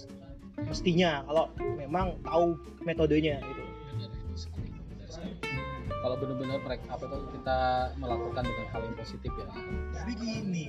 mestinya 0.64 1.20
kalau 1.26 1.44
memang 1.76 2.16
tahu 2.22 2.54
metodenya 2.82 3.42
gitu 3.42 3.62
itu. 3.62 3.64
Kalau 6.04 6.20
benar-benar 6.20 6.60
mereka 6.60 6.84
apa 6.92 7.04
tuh 7.08 7.24
kita 7.32 7.58
melakukan 7.96 8.44
dengan 8.44 8.66
hal 8.70 8.80
yang 8.84 8.96
positif 8.96 9.30
ya. 9.40 9.46
tapi 9.96 10.12
gini 10.20 10.66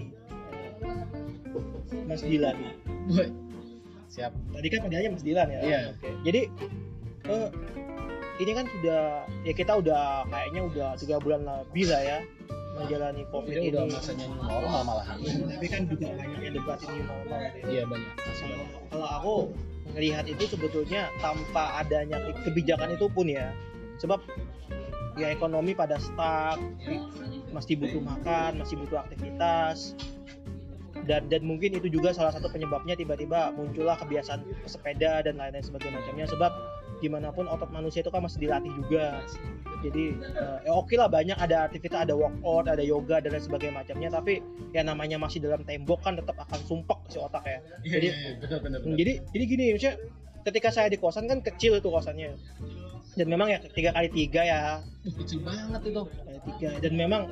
Mas 2.07 2.23
Dilan 2.23 2.55
Siap. 4.07 4.31
tadi 4.31 4.67
kan 4.71 4.79
panggilannya 4.87 5.11
Mas 5.11 5.25
Dilan 5.27 5.47
ya 5.51 5.59
Iya. 5.59 5.79
oke 5.91 6.09
jadi 6.23 6.41
eh, 7.27 7.49
ini 8.39 8.51
kan 8.55 8.65
sudah 8.69 9.03
ya 9.43 9.53
kita 9.55 9.73
udah 9.75 10.23
kayaknya 10.29 10.61
udah 10.63 10.89
tiga 10.95 11.19
bulan 11.19 11.43
lebih 11.43 11.91
lah 11.91 11.99
ya 11.99 12.17
menjalani 12.75 13.23
covid 13.29 13.53
Ini 13.53 13.67
udah 13.71 13.83
masanya 13.87 14.25
new 14.27 14.37
normal 14.37 14.81
malahan. 14.83 15.17
tapi 15.23 15.65
kan 15.65 15.81
juga 15.87 16.07
banyak 16.11 16.39
yang 16.41 16.53
debatin 16.53 16.87
new 16.91 17.05
normal 17.05 17.37
gitu 17.41 17.57
ya. 17.57 17.67
Iya 17.71 17.83
banyak. 17.87 18.11
Kalau- 18.19 18.69
kalau 18.91 19.07
aku 19.09 19.33
melihat 19.91 20.25
itu 20.25 20.43
sebetulnya 20.45 21.01
tanpa 21.17 21.79
adanya 21.79 22.17
ke- 22.19 22.41
kebijakan 22.43 22.93
itu 22.93 23.07
pun 23.07 23.25
ya 23.25 23.53
sebab 23.95 24.19
ya 25.15 25.31
ekonomi 25.31 25.71
pada 25.71 25.95
stuck 25.95 26.59
masih 27.49 27.79
butuh 27.79 28.03
makan 28.03 28.59
masih 28.59 28.75
butuh 28.75 28.99
aktivitas 28.99 29.95
dan 31.05 31.29
dan 31.29 31.41
mungkin 31.41 31.71
itu 31.71 31.87
juga 31.87 32.11
salah 32.11 32.33
satu 32.33 32.49
penyebabnya 32.49 32.91
tiba-tiba 32.93 33.53
muncullah 33.53 33.95
kebiasaan 33.95 34.43
sepeda 34.65 35.23
dan 35.23 35.39
lain-lain 35.39 35.63
sebagainya 35.63 35.95
macamnya 35.95 36.27
sebab 36.27 36.51
gimana 37.03 37.31
pun 37.31 37.45
otot 37.47 37.67
manusia 37.71 37.99
itu 38.03 38.11
kan 38.11 38.23
masih 38.23 38.39
dilatih 38.39 38.71
juga. 38.75 39.19
Jadi 39.83 40.17
eh, 40.17 40.57
ya 40.65 40.71
oke 40.71 40.95
lah 40.95 41.11
banyak 41.11 41.35
ada 41.37 41.67
aktivitas 41.67 42.07
ada 42.09 42.15
workout 42.15 42.65
ada 42.71 42.81
yoga 42.81 43.19
dan 43.21 43.35
lain 43.35 43.43
sebagainya 43.43 43.75
macamnya. 43.75 44.09
Tapi 44.13 44.39
ya 44.71 44.81
namanya 44.81 45.19
masih 45.19 45.43
dalam 45.43 45.61
tembok 45.67 46.01
kan 46.01 46.15
tetap 46.15 46.39
akan 46.39 46.59
sumpek 46.65 46.99
si 47.11 47.17
otak 47.19 47.43
ya. 47.45 47.59
Jadi 47.83 48.07
benar 48.39 48.59
benar. 48.63 48.79
Hmm, 48.81 48.95
jadi 48.95 49.13
jadi 49.35 49.43
gini 49.45 49.65
misalnya 49.75 49.95
ketika 50.45 50.69
saya 50.71 50.87
di 50.87 50.97
kosan 50.97 51.27
kan 51.27 51.43
kecil 51.43 51.77
itu 51.77 51.89
kosannya. 51.89 52.33
Dan 53.15 53.31
memang 53.31 53.47
ya 53.47 53.59
tiga 53.71 53.95
kali 53.95 54.11
tiga 54.11 54.41
ya. 54.43 54.59
Kecil 55.03 55.39
banget 55.43 55.81
itu. 55.87 56.03
kali 56.03 56.39
tiga. 56.53 56.69
Dan 56.83 56.93
memang 56.99 57.31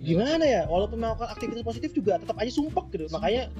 gimana 0.00 0.40
ya 0.48 0.64
walaupun 0.64 0.96
melakukan 0.96 1.28
aktivitas 1.28 1.60
positif 1.60 1.92
juga 1.92 2.16
tetap 2.16 2.38
aja 2.38 2.50
sumpek 2.50 2.86
gitu. 2.94 3.06
Makanya. 3.12 3.50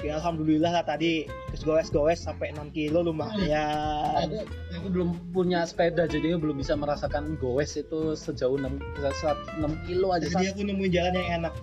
Ya 0.00 0.18
alhamdulillah 0.22 0.70
lah 0.80 0.84
tadi. 0.86 1.26
Goes 1.60 1.90
goes 1.92 2.20
sampai 2.22 2.54
6 2.56 2.72
kilo 2.72 3.04
lumayan. 3.04 4.30
Aku, 4.30 4.38
aku 4.78 4.86
belum 4.88 5.08
punya 5.34 5.66
sepeda 5.66 6.06
jadi 6.08 6.38
belum 6.38 6.56
bisa 6.62 6.78
merasakan 6.78 7.36
goes 7.36 7.76
itu 7.76 8.14
sejauh 8.16 8.56
6, 8.56 8.70
6 9.00 9.86
kilo 9.86 10.14
aja. 10.14 10.30
jadi 10.30 10.54
aku 10.54 10.62
nemuin 10.64 10.90
jalan 10.94 11.12
yang 11.18 11.28
enak. 11.44 11.54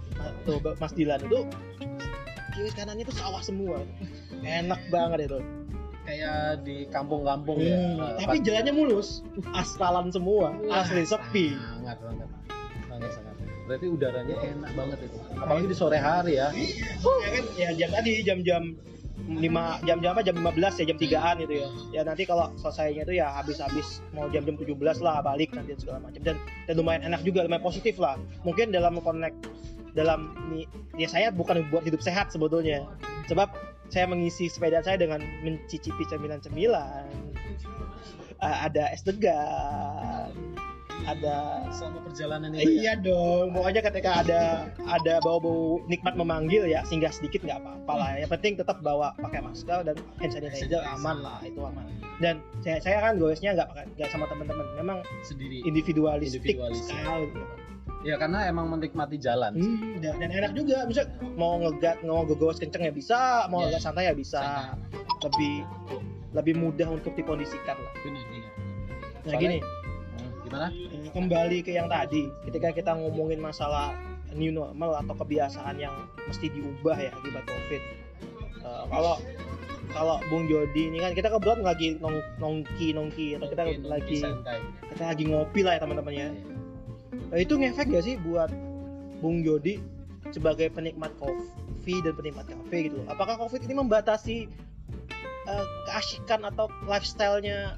Tuh 0.45 0.59
Mas 0.77 0.93
Dilan. 0.93 1.23
Itu 1.23 1.47
kiri 2.57 2.71
kanannya 2.73 3.05
tuh 3.05 3.15
sawah 3.15 3.41
semua. 3.41 3.81
Enak 4.41 4.81
banget 4.89 5.29
itu. 5.29 5.39
Kayak 6.07 6.63
di 6.63 6.87
kampung-kampung 6.87 7.59
Hmm, 7.59 7.99
ya. 7.99 8.23
Tapi 8.23 8.39
jalannya 8.39 8.73
mulus. 8.73 9.21
Aspalan 9.51 10.07
semua. 10.07 10.55
Asli 10.71 11.03
sepi. 11.03 11.51
Sangat 11.53 11.99
banget. 11.99 12.27
Berarti 13.67 13.85
udaranya 13.91 14.35
enak 14.39 14.71
banget 14.73 14.99
itu. 15.11 15.17
Apalagi 15.35 15.67
di 15.67 15.75
sore 15.75 15.99
hari 15.99 16.39
ya. 16.39 16.49
ya 16.55 17.29
kan 17.35 17.45
ya 17.59 17.69
jam 17.75 17.89
tadi 17.91 18.11
jam-jam 18.23 18.63
lima 19.27 19.81
jam-jam 19.83 20.15
apa 20.15 20.23
jam 20.23 20.39
15 20.39 20.79
ya 20.79 20.85
jam 20.87 20.97
3-an 20.97 21.35
gitu 21.43 21.53
ya. 21.59 21.67
Ya 21.91 22.01
nanti 22.07 22.23
kalau 22.23 22.47
selesainya 22.55 23.03
itu 23.03 23.19
ya 23.19 23.27
habis-habis 23.27 23.99
mau 24.15 24.31
jam-jam 24.31 24.55
17 24.55 24.71
lah 25.03 25.19
balik 25.19 25.51
nanti 25.51 25.75
segala 25.75 25.99
macam 25.99 26.23
dan 26.23 26.39
dan 26.65 26.73
lumayan 26.79 27.03
enak 27.03 27.21
juga 27.27 27.43
lumayan 27.43 27.61
positif 27.61 27.99
lah. 27.99 28.15
Mungkin 28.47 28.71
dalam 28.71 28.95
connect 29.03 29.35
dalam 29.91 30.31
nih 30.53 30.63
ya 30.95 31.11
saya 31.11 31.27
bukan 31.35 31.67
buat 31.67 31.83
hidup 31.83 31.99
sehat 31.99 32.31
sebetulnya. 32.31 32.87
Sebab 33.27 33.51
saya 33.91 34.07
mengisi 34.07 34.47
sepeda 34.47 34.79
saya 34.83 34.99
dengan 34.99 35.19
mencicipi 35.43 36.07
cemilan-cemilan. 36.07 37.07
Ada 38.37 38.93
es 38.93 39.01
degan, 39.01 40.29
ada 41.07 41.63
Selama 41.71 42.03
perjalanan 42.03 42.51
itu 42.51 42.67
ya. 42.67 42.67
iya 42.67 42.93
dong, 42.93 43.55
pokoknya 43.55 43.79
ketika 43.81 44.21
ada 44.21 44.41
ada 44.85 45.13
bau-bau 45.19 45.79
nikmat 45.87 46.13
memanggil 46.13 46.67
ya 46.67 46.83
singgah 46.83 47.09
sedikit 47.09 47.41
nggak 47.41 47.57
apa-apa 47.57 47.93
lah. 47.93 48.09
Yang 48.17 48.31
penting 48.35 48.53
tetap 48.57 48.77
bawa 48.81 49.15
pakai 49.17 49.39
masker 49.39 49.79
dan 49.81 49.95
hand 50.19 50.31
sanitizer 50.31 50.83
aman 50.91 51.23
lah, 51.23 51.39
itu 51.41 51.57
aman. 51.57 51.87
Dan 52.19 52.43
saya, 52.59 52.83
saya 52.83 52.97
kan 52.99 53.15
goesnya 53.15 53.55
nggak 53.55 53.67
pakai 53.71 53.85
nggak 53.93 54.09
sama 54.11 54.27
teman-teman, 54.27 54.67
memang 54.75 54.97
sendiri. 55.23 55.63
individualistik 55.63 56.43
Individualis. 56.43 56.83
sekali. 56.83 57.31
Ya 58.03 58.15
karena 58.15 58.45
emang 58.45 58.67
menikmati 58.69 59.17
jalan. 59.17 59.55
Hmm, 59.55 59.97
dan, 59.99 60.19
dan 60.19 60.29
enak 60.29 60.51
juga, 60.53 60.85
bisa 60.85 61.07
mau 61.33 61.57
ngegat 61.57 62.03
mau 62.03 62.21
ngegoes 62.21 62.57
kenceng 62.57 62.83
ya 62.83 62.93
bisa, 62.93 63.19
mau 63.47 63.63
Iya. 63.63 63.73
ngegat 63.73 63.81
santai 63.81 64.03
ya 64.05 64.13
bisa. 64.13 64.75
Lebih 65.23 65.63
lebih 66.31 66.53
mudah 66.53 66.87
untuk 66.89 67.15
dikondisikan 67.15 67.73
lah. 67.73 67.93
Benar, 67.97 68.21
benar. 68.21 68.51
Nah 69.17 69.33
Soalnya- 69.33 69.39
gini, 69.41 69.57
Gimana? 70.47 70.67
Eh, 70.71 71.11
kembali 71.11 71.57
ke 71.61 71.71
yang 71.75 71.91
tadi. 71.91 72.31
Ketika 72.47 72.71
kita 72.71 72.91
ngomongin 72.95 73.43
masalah 73.43 73.91
new 74.31 74.51
normal 74.51 75.03
atau 75.03 75.13
kebiasaan 75.19 75.75
yang 75.79 75.93
mesti 76.27 76.47
diubah 76.51 76.95
ya 76.95 77.11
akibat 77.11 77.43
covid. 77.43 77.81
Eh, 78.63 78.83
kalau 78.87 79.15
kalau 79.87 80.19
Bung 80.27 80.51
Jody 80.51 80.91
ini 80.91 80.99
kan 80.99 81.15
kita 81.15 81.31
kebetulan 81.31 81.63
lagi 81.63 81.95
nong, 81.99 82.19
nongki 82.39 82.91
nongki. 82.95 83.35
Atau 83.39 83.47
kita 83.51 83.63
Oke, 83.67 83.87
lagi 83.87 84.17
santai. 84.19 84.59
kita 84.95 85.03
lagi 85.15 85.23
ngopi 85.27 85.61
lah 85.63 85.75
ya 85.75 85.81
teman-teman 85.83 86.13
ya 86.15 86.29
Eh, 87.35 87.43
itu 87.43 87.59
ngefek 87.59 87.91
gak 87.91 88.07
sih 88.07 88.15
buat 88.23 88.47
Bung 89.19 89.43
Jody 89.43 89.83
sebagai 90.31 90.71
penikmat 90.71 91.11
kopi 91.19 91.99
dan 92.03 92.15
penikmat 92.15 92.47
kafe 92.47 92.91
gitu 92.91 92.99
apakah 93.07 93.35
covid 93.39 93.63
ini 93.63 93.75
membatasi 93.79 94.47
eh, 95.47 95.65
keasikan 95.87 96.47
atau 96.47 96.71
lifestyle-nya 96.87 97.75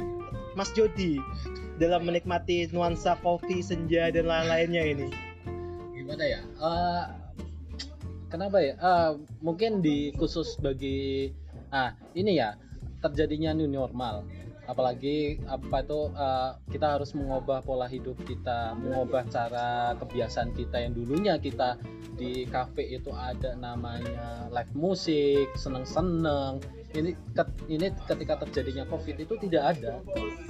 Mas 0.59 0.75
Jody 0.75 1.23
dalam 1.79 2.03
menikmati 2.03 2.67
nuansa 2.75 3.15
kopi 3.23 3.63
senja 3.63 4.11
dan 4.11 4.27
lain-lainnya 4.27 4.83
ini 4.83 5.07
Gimana 5.95 6.23
ya? 6.27 6.41
Eh, 6.43 7.03
kenapa 8.27 8.59
ya? 8.59 8.75
Ah, 8.83 9.15
mungkin 9.39 9.79
di 9.79 10.11
khusus 10.19 10.59
bagi 10.59 11.31
ah 11.71 11.95
ini 12.11 12.35
ya 12.35 12.59
terjadinya 12.99 13.55
new 13.55 13.71
normal. 13.71 14.27
Apalagi 14.67 15.39
apa 15.47 15.79
itu 15.79 16.11
ah, 16.19 16.59
kita 16.67 16.99
harus 16.99 17.15
mengubah 17.15 17.63
pola 17.63 17.87
hidup 17.87 18.19
kita, 18.27 18.75
mengubah 18.75 19.31
cara 19.31 19.95
kebiasaan 19.95 20.51
kita 20.59 20.83
yang 20.83 20.91
dulunya 20.91 21.39
kita 21.39 21.79
di 22.19 22.43
kafe 22.51 22.99
itu 22.99 23.15
ada 23.15 23.55
namanya 23.55 24.51
live 24.51 24.75
musik, 24.75 25.47
seneng-seneng. 25.55 26.59
Ini 26.89 27.13
ini 27.69 27.87
ketika 28.09 28.41
terjadinya 28.45 28.81
covid 28.89 29.21
itu 29.21 29.37
tidak 29.45 29.77
ada 29.77 30.01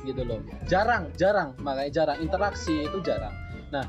gitu 0.08 0.24
loh. 0.24 0.40
Jarang, 0.72 1.12
jarang, 1.20 1.52
makanya 1.60 1.92
jarang 2.04 2.18
interaksi 2.24 2.88
itu 2.88 3.04
jarang. 3.04 3.36
Nah, 3.76 3.84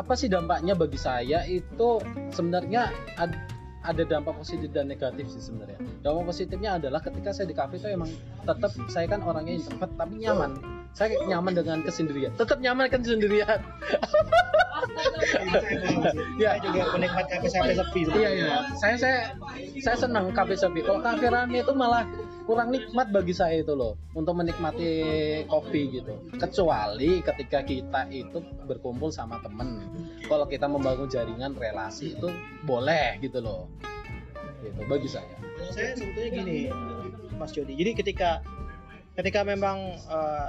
apa 0.00 0.12
sih 0.16 0.32
dampaknya 0.32 0.72
bagi 0.72 0.96
saya 0.96 1.44
itu 1.44 2.00
sebenarnya 2.32 2.88
ad- 3.20 3.36
ada 3.80 4.04
dampak 4.04 4.36
positif 4.36 4.72
dan 4.72 4.88
negatif 4.88 5.28
sih 5.28 5.40
sebenarnya. 5.40 5.76
Dampak 6.00 6.32
positifnya 6.32 6.76
adalah 6.80 7.00
ketika 7.04 7.32
saya 7.32 7.48
di 7.48 7.56
kafe 7.56 7.80
itu 7.80 7.88
emang 7.88 8.08
tetap 8.44 8.72
saya 8.88 9.08
kan 9.08 9.20
orangnya 9.24 9.56
introvert 9.60 9.92
tapi 9.96 10.24
nyaman. 10.24 10.79
Saya 10.90 11.16
nyaman 11.26 11.54
dengan 11.54 11.78
kesendirian. 11.86 12.34
Tetap 12.34 12.58
nyaman 12.58 12.90
kan 12.90 13.00
sendirian. 13.06 13.60
ya 16.42 16.56
juga 16.58 16.82
penikmat 16.96 17.24
kafe 17.28 17.46
sampai 17.52 17.76
sepi 17.76 18.00
Iya 18.10 18.30
iya. 18.32 18.48
Saya 18.76 18.96
saya 18.98 19.18
saya 19.80 19.96
senang 19.96 20.34
kafe 20.34 20.58
sepi. 20.58 20.82
Kalau 20.82 21.00
kafe 21.00 21.30
rame 21.30 21.62
itu 21.62 21.72
malah 21.72 22.04
kurang 22.44 22.74
nikmat 22.74 23.14
bagi 23.14 23.30
saya 23.30 23.62
itu 23.62 23.78
loh 23.78 23.94
untuk 24.18 24.34
menikmati 24.34 24.90
kopi 25.46 26.02
gitu. 26.02 26.18
Kecuali 26.34 27.22
ketika 27.22 27.62
kita 27.62 28.10
itu 28.10 28.42
berkumpul 28.66 29.14
sama 29.14 29.38
temen. 29.46 29.86
Kalau 30.26 30.50
kita 30.50 30.66
membangun 30.66 31.06
jaringan 31.06 31.54
relasi 31.54 32.18
itu 32.18 32.28
boleh 32.66 33.22
gitu 33.22 33.38
loh. 33.38 33.70
Gitu 34.60 34.80
bagi 34.90 35.06
saya. 35.06 35.38
Saya 35.70 35.94
sebetulnya 35.94 36.30
gini 36.42 36.58
Mas 37.38 37.56
Jody 37.56 37.72
jadi 37.72 37.96
ketika 37.96 38.44
ketika 39.20 39.44
memang 39.44 40.00
eh, 40.08 40.48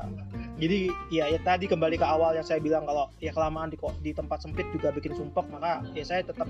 jadi 0.61 0.79
ya, 1.11 1.25
ya 1.27 1.39
tadi 1.43 1.67
kembali 1.67 1.99
ke 1.99 2.07
awal 2.07 2.31
yang 2.31 2.47
saya 2.47 2.63
bilang 2.63 2.87
kalau 2.87 3.11
ya 3.19 3.35
kelamaan 3.35 3.67
di 3.67 3.75
di 3.99 4.15
tempat 4.15 4.47
sempit 4.47 4.63
juga 4.71 4.95
bikin 4.95 5.11
sumpek 5.11 5.43
maka 5.51 5.83
ya 5.91 6.07
saya 6.07 6.23
tetap 6.23 6.47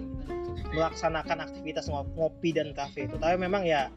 melaksanakan 0.72 1.48
aktivitas 1.50 1.90
ngo- 1.90 2.12
ngopi 2.14 2.54
dan 2.54 2.76
kafe 2.78 3.10
itu. 3.10 3.16
Tapi 3.18 3.36
memang 3.40 3.66
ya 3.66 3.90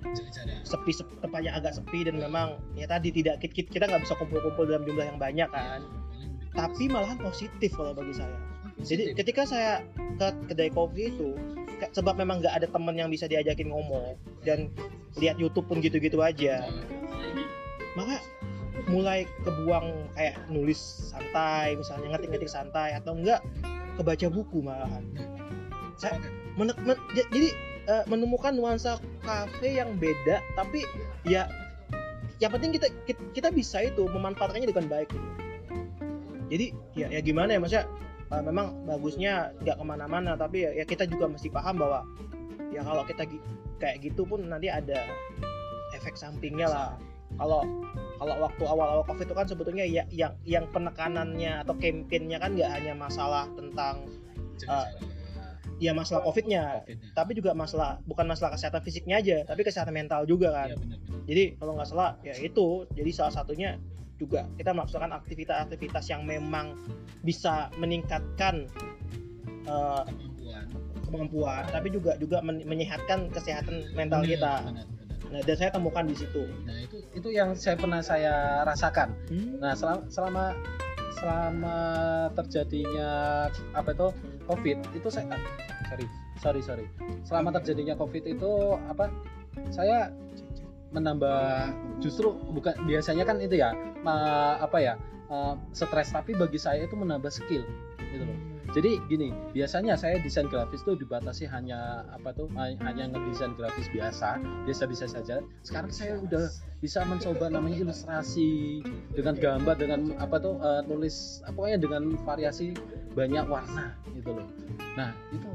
sepi, 0.64 0.95
sepi 0.95 1.21
tempatnya 1.21 1.59
agak 1.59 1.76
sepi 1.76 2.09
dan 2.09 2.16
memang 2.16 2.57
ya 2.78 2.88
tadi 2.88 3.12
tidak 3.12 3.43
kita 3.45 3.66
kita 3.69 3.85
nggak 3.90 4.02
bisa 4.07 4.14
kumpul-kumpul 4.16 4.64
dalam 4.64 4.87
jumlah 4.88 5.04
yang 5.04 5.19
banyak 5.21 5.50
kan. 5.50 5.83
Tapi 6.54 6.87
malahan 6.87 7.19
positif 7.19 7.75
kalau 7.75 7.93
bagi 7.93 8.14
saya. 8.14 8.38
Jadi 8.81 9.19
ketika 9.19 9.43
saya 9.47 9.83
ke 10.19 10.54
kedai 10.54 10.71
kopi 10.71 11.11
itu 11.11 11.35
sebab 11.90 12.16
memang 12.16 12.38
nggak 12.38 12.54
ada 12.54 12.66
temen 12.71 12.95
yang 12.95 13.11
bisa 13.11 13.26
diajakin 13.26 13.66
ngomong 13.71 14.14
dan 14.47 14.71
lihat 15.19 15.38
YouTube 15.43 15.66
pun 15.66 15.83
gitu-gitu 15.83 16.23
aja 16.23 16.66
maka 17.94 18.18
mulai 18.90 19.24
kebuang 19.46 20.10
kayak 20.18 20.34
nulis 20.50 21.10
santai 21.14 21.78
misalnya 21.78 22.14
ngetik-ngetik 22.14 22.50
santai 22.50 22.98
atau 22.98 23.14
enggak 23.14 23.40
kebaca 23.94 24.26
buku 24.28 24.58
malahan 24.60 25.04
saya 25.94 26.18
men- 26.58 26.74
men- 26.82 27.04
jadi 27.14 27.48
eh, 27.86 28.04
menemukan 28.10 28.50
nuansa 28.50 28.98
kafe 29.22 29.78
yang 29.78 29.94
beda 29.96 30.42
tapi 30.58 30.82
ya 31.22 31.46
yang 32.42 32.50
penting 32.50 32.74
kita 32.74 32.90
kita, 33.06 33.48
bisa 33.54 33.86
itu 33.86 34.04
memanfaatkannya 34.10 34.68
dengan 34.74 34.90
baik 34.90 35.08
gitu. 35.14 35.28
jadi 36.50 36.66
ya 36.98 37.06
ya 37.14 37.20
gimana 37.22 37.54
ya 37.54 37.58
maksudnya 37.62 37.86
eh, 38.34 38.42
memang 38.42 38.74
bagusnya 38.90 39.54
nggak 39.62 39.76
ke 39.78 39.84
mana-mana 39.86 40.34
tapi 40.34 40.66
ya, 40.66 40.70
ya 40.74 40.84
kita 40.84 41.06
juga 41.06 41.30
mesti 41.30 41.46
paham 41.46 41.78
bahwa 41.78 42.02
ya 42.74 42.82
kalau 42.82 43.06
kita 43.06 43.22
kayak 43.78 44.02
gitu 44.02 44.26
pun 44.26 44.42
nanti 44.50 44.66
ada 44.66 44.98
efek 45.94 46.18
sampingnya 46.18 46.66
lah 46.66 46.90
kalau 47.38 47.61
kalau 48.14 48.35
waktu 48.47 48.62
awal-awal 48.64 49.05
covid 49.05 49.26
itu 49.26 49.35
kan 49.35 49.47
sebetulnya 49.47 49.85
ya 49.85 50.07
yang 50.14 50.33
yang 50.47 50.64
penekanannya 50.71 51.67
atau 51.67 51.75
kampanyenya 51.76 52.38
kan 52.38 52.55
nggak 52.55 52.71
hanya 52.71 52.93
masalah 52.95 53.45
tentang 53.59 54.07
eh, 54.64 54.88
ya 55.83 55.91
masalah 55.91 56.23
covidnya 56.23 56.87
tapi 57.19 57.35
juga 57.35 57.50
masalah 57.53 57.99
bukan 58.07 58.31
masalah 58.31 58.55
kesehatan 58.55 58.83
fisiknya 58.87 59.19
aja 59.19 59.43
tapi 59.43 59.67
kesehatan 59.67 59.91
mental 59.95 60.23
juga 60.25 60.55
kan. 60.55 60.69
Jadi 61.26 61.57
kalau 61.59 61.75
nggak 61.75 61.88
salah 61.91 62.14
ya 62.23 62.37
itu 62.38 62.87
jadi 62.95 63.11
salah 63.11 63.33
satunya 63.35 63.77
juga 64.14 64.47
kita 64.55 64.70
melaksanakan 64.70 65.18
aktivitas-aktivitas 65.27 66.07
yang 66.07 66.23
memang 66.23 66.79
bisa 67.27 67.66
meningkatkan 67.83 68.70
eh, 69.66 70.05
kemampuan. 71.11 71.62
tapi 71.70 71.88
juga 71.90 72.14
juga 72.18 72.38
men- 72.42 72.62
menyehatkan 72.66 73.31
kesehatan 73.31 73.90
mental 73.94 74.23
kita 74.23 74.66
nah 75.35 75.42
dan 75.42 75.57
saya 75.59 75.70
temukan 75.75 76.07
di 76.07 76.14
situ 76.14 76.47
Nah 76.62 76.79
itu 76.79 77.03
itu 77.11 77.29
yang 77.35 77.59
saya 77.59 77.75
pernah 77.75 77.99
saya 77.99 78.62
rasakan. 78.62 79.11
Nah 79.59 79.75
selama 79.75 80.07
selama 80.07 80.44
selama 81.18 81.77
terjadinya 82.38 83.11
apa 83.75 83.90
itu 83.90 84.09
COVID 84.47 84.79
itu 84.94 85.09
saya 85.11 85.27
ah, 85.35 85.42
sorry 85.90 86.07
sorry 86.38 86.61
sorry 86.62 86.87
selama 87.27 87.51
terjadinya 87.59 87.99
COVID 87.99 88.31
itu 88.31 88.51
apa 88.87 89.11
saya 89.75 90.14
menambah 90.94 91.75
justru 91.99 92.31
bukan 92.55 92.75
biasanya 92.87 93.27
kan 93.27 93.42
itu 93.42 93.59
ya 93.59 93.75
ma- 94.07 94.62
apa 94.62 94.79
ya 94.79 94.94
eh, 95.31 95.55
stres 95.75 96.14
tapi 96.14 96.38
bagi 96.38 96.62
saya 96.62 96.87
itu 96.87 96.94
menambah 96.94 97.31
skill 97.35 97.66
gitu 98.14 98.23
loh. 98.23 98.38
Jadi 98.74 98.98
gini, 99.06 99.30
biasanya 99.54 99.94
saya 99.94 100.18
desain 100.18 100.50
grafis 100.50 100.82
tuh 100.82 100.98
dibatasi 100.98 101.46
hanya 101.46 102.02
apa 102.10 102.34
tuh 102.34 102.50
ha- 102.58 102.74
hanya 102.82 103.06
ngedesain 103.06 103.54
grafis 103.54 103.87
biasa, 103.94 104.42
biasa-biasa 104.66 105.06
saja. 105.14 105.38
Sekarang 105.62 105.94
saya 105.94 106.18
udah 106.18 106.50
bisa 106.82 107.06
mencoba 107.06 107.54
namanya 107.54 107.87
ilustrasi 107.87 108.82
dengan 109.14 109.38
gambar 109.38 109.78
dengan 109.78 110.00
apa 110.18 110.42
tuh 110.42 110.58
eh, 110.58 110.82
nulis 110.90 111.46
apa 111.46 111.70
ya 111.70 111.78
dengan 111.78 112.18
variasi 112.26 112.74
banyak 113.14 113.46
warna 113.46 113.94
gitu 114.10 114.34
loh. 114.34 114.46
Nah, 114.98 115.14
itu 115.30 115.46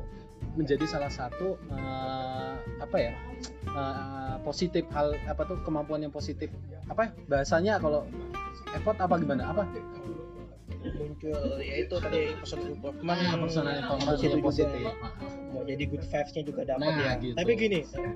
menjadi 0.55 0.87
salah 0.87 1.11
satu 1.11 1.59
eh, 1.75 2.55
apa 2.79 2.97
ya? 3.03 3.11
eh, 3.67 4.35
positif 4.47 4.87
hal 4.95 5.11
apa 5.27 5.43
tuh 5.43 5.59
kemampuan 5.67 6.07
yang 6.07 6.15
positif. 6.15 6.47
Apa 6.87 7.11
ya? 7.11 7.11
bahasanya 7.27 7.83
kalau 7.83 8.07
effort 8.71 8.95
apa 8.95 9.19
gimana? 9.19 9.51
Apa? 9.51 9.67
Muncul. 10.81 11.35
Ya 11.59 11.75
itu 11.77 11.95
tadi 11.95 12.21
personal 12.35 12.67
improvement 12.69 13.19
personal 13.37 13.73
improvement 13.75 14.17
juga 14.17 14.37
positif. 14.39 14.83
mau 15.49 15.63
jadi 15.63 15.83
good 15.83 16.03
vibes-nya 16.03 16.43
juga 16.45 16.61
dapat 16.63 16.87
Nah, 16.87 17.01
ya. 17.01 17.11
gitu. 17.17 17.35
tapi 17.35 17.51
gini 17.53 17.79
eh, 17.81 18.13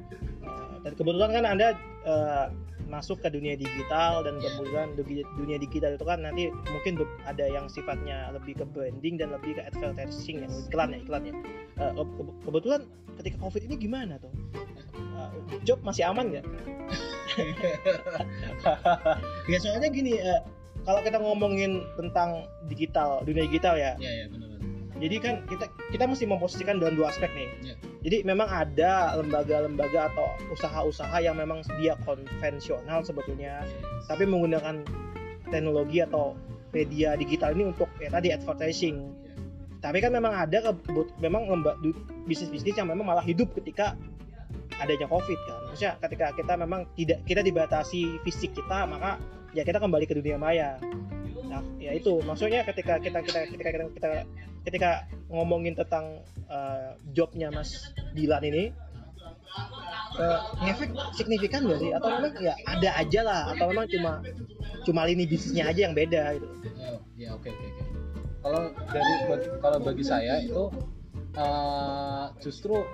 dan 0.80 0.94
kebetulan 0.94 1.32
kan 1.32 1.44
anda 1.46 1.68
eh, 2.04 2.46
masuk 2.86 3.18
ke 3.20 3.30
dunia 3.30 3.56
digital 3.56 4.22
dan 4.22 4.38
Iya. 4.38 4.54
kemudian 4.54 4.88
dunia, 5.34 5.58
digital 5.58 5.92
itu 5.92 6.06
kan 6.06 6.22
nanti 6.22 6.44
mungkin 6.70 6.94
ada 7.26 7.42
yang 7.44 7.66
sifatnya 7.66 8.30
lebih 8.32 8.54
ke 8.54 8.66
branding 8.66 9.18
dan 9.18 9.34
lebih 9.34 9.58
ke 9.58 9.66
advertising 9.66 10.46
yang 10.46 10.54
iklan 10.64 10.94
ya 10.94 11.00
iklan 11.00 11.24
ya. 11.26 11.34
Eh, 11.80 11.92
ke- 11.98 12.36
kebetulan 12.44 12.82
ketika 13.18 13.38
covid 13.40 13.62
ini 13.66 13.76
gimana 13.78 14.22
tuh? 14.22 14.30
Eh, 14.94 15.30
job 15.64 15.82
masih 15.82 16.06
aman 16.06 16.30
nggak? 16.30 16.46
Ya 19.52 19.58
soalnya 19.60 19.90
gini 19.90 20.16
eh, 20.16 20.40
kalau 20.84 21.00
kita 21.02 21.18
ngomongin 21.18 21.84
tentang 21.96 22.44
digital 22.68 23.24
dunia 23.24 23.48
digital 23.48 23.76
ya 23.76 23.96
Iya, 23.98 24.12
iya 24.12 24.26
benar 24.28 24.54
jadi 24.94 25.16
kan 25.20 25.36
kita 25.50 25.66
kita 25.92 26.06
mesti 26.06 26.24
memposisikan 26.24 26.80
dalam 26.80 26.96
dua 26.96 27.12
aspek 27.12 27.28
nih. 27.34 27.50
Iya. 27.60 27.76
Jadi 28.08 28.18
memang 28.24 28.48
ada 28.48 29.18
lembaga-lembaga 29.20 30.08
atau 30.14 30.32
usaha-usaha 30.48 31.18
yang 31.20 31.36
memang 31.36 31.60
dia 31.76 32.00
konvensional 32.08 33.04
sebetulnya, 33.04 33.68
tapi 34.06 34.24
menggunakan 34.24 34.86
teknologi 35.50 36.00
atau 36.00 36.40
media 36.72 37.20
digital 37.20 37.52
ini 37.52 37.74
untuk 37.76 37.92
ya 38.00 38.14
tadi 38.14 38.32
advertising. 38.32 39.12
Tapi 39.84 40.00
kan 40.00 40.16
memang 40.16 40.32
ada 40.32 40.72
kebut- 40.72 41.12
memang 41.20 41.52
lemba- 41.52 41.76
du- 41.84 41.98
bisnis-bisnis 42.24 42.80
yang 42.80 42.88
memang 42.88 43.04
malah 43.04 43.26
hidup 43.26 43.52
ketika 43.60 44.00
adanya 44.80 45.10
covid 45.12 45.36
kan. 45.44 45.60
Maksudnya 45.68 45.94
ketika 46.00 46.26
kita 46.32 46.54
memang 46.56 46.88
tidak 46.96 47.20
kita 47.28 47.44
dibatasi 47.44 48.24
fisik 48.24 48.56
kita, 48.56 48.88
maka 48.88 49.20
ya 49.54 49.64
kita 49.64 49.78
kembali 49.78 50.06
ke 50.10 50.18
dunia 50.18 50.38
maya. 50.38 50.82
Nah, 51.48 51.62
ya 51.78 51.94
itu 51.94 52.20
maksudnya 52.26 52.66
ketika 52.66 52.98
kita 52.98 53.22
kita 53.22 53.40
ketika 53.54 53.70
kita 53.70 53.84
kita, 53.94 54.10
ketika 54.66 54.90
ngomongin 55.30 55.78
tentang 55.78 56.22
eh, 56.50 56.98
jobnya 57.14 57.54
Mas 57.54 57.94
Dilan 58.18 58.42
ini 58.46 58.74
ngefek 60.62 60.94
signifikan 61.18 61.66
gak 61.66 61.82
sih 61.82 61.90
atau 61.90 62.10
memang 62.18 62.34
ya 62.38 62.54
ada 62.70 62.90
aja 63.02 63.22
lah 63.26 63.42
atau 63.54 63.66
memang 63.74 63.90
cuma 63.90 64.12
cuma 64.86 65.02
lini 65.10 65.26
bisnisnya 65.26 65.70
aja 65.70 65.90
yang 65.90 65.96
beda 65.98 66.38
gitu. 66.38 66.48
Oh, 66.78 67.02
ya 67.18 67.34
oke 67.34 67.50
oke. 67.50 67.68
Kalau 68.44 68.62
dari 68.92 69.14
kalau 69.58 69.78
bagi 69.82 70.04
saya 70.06 70.44
itu 70.44 70.70
eh, 71.34 72.26
justru 72.40 72.86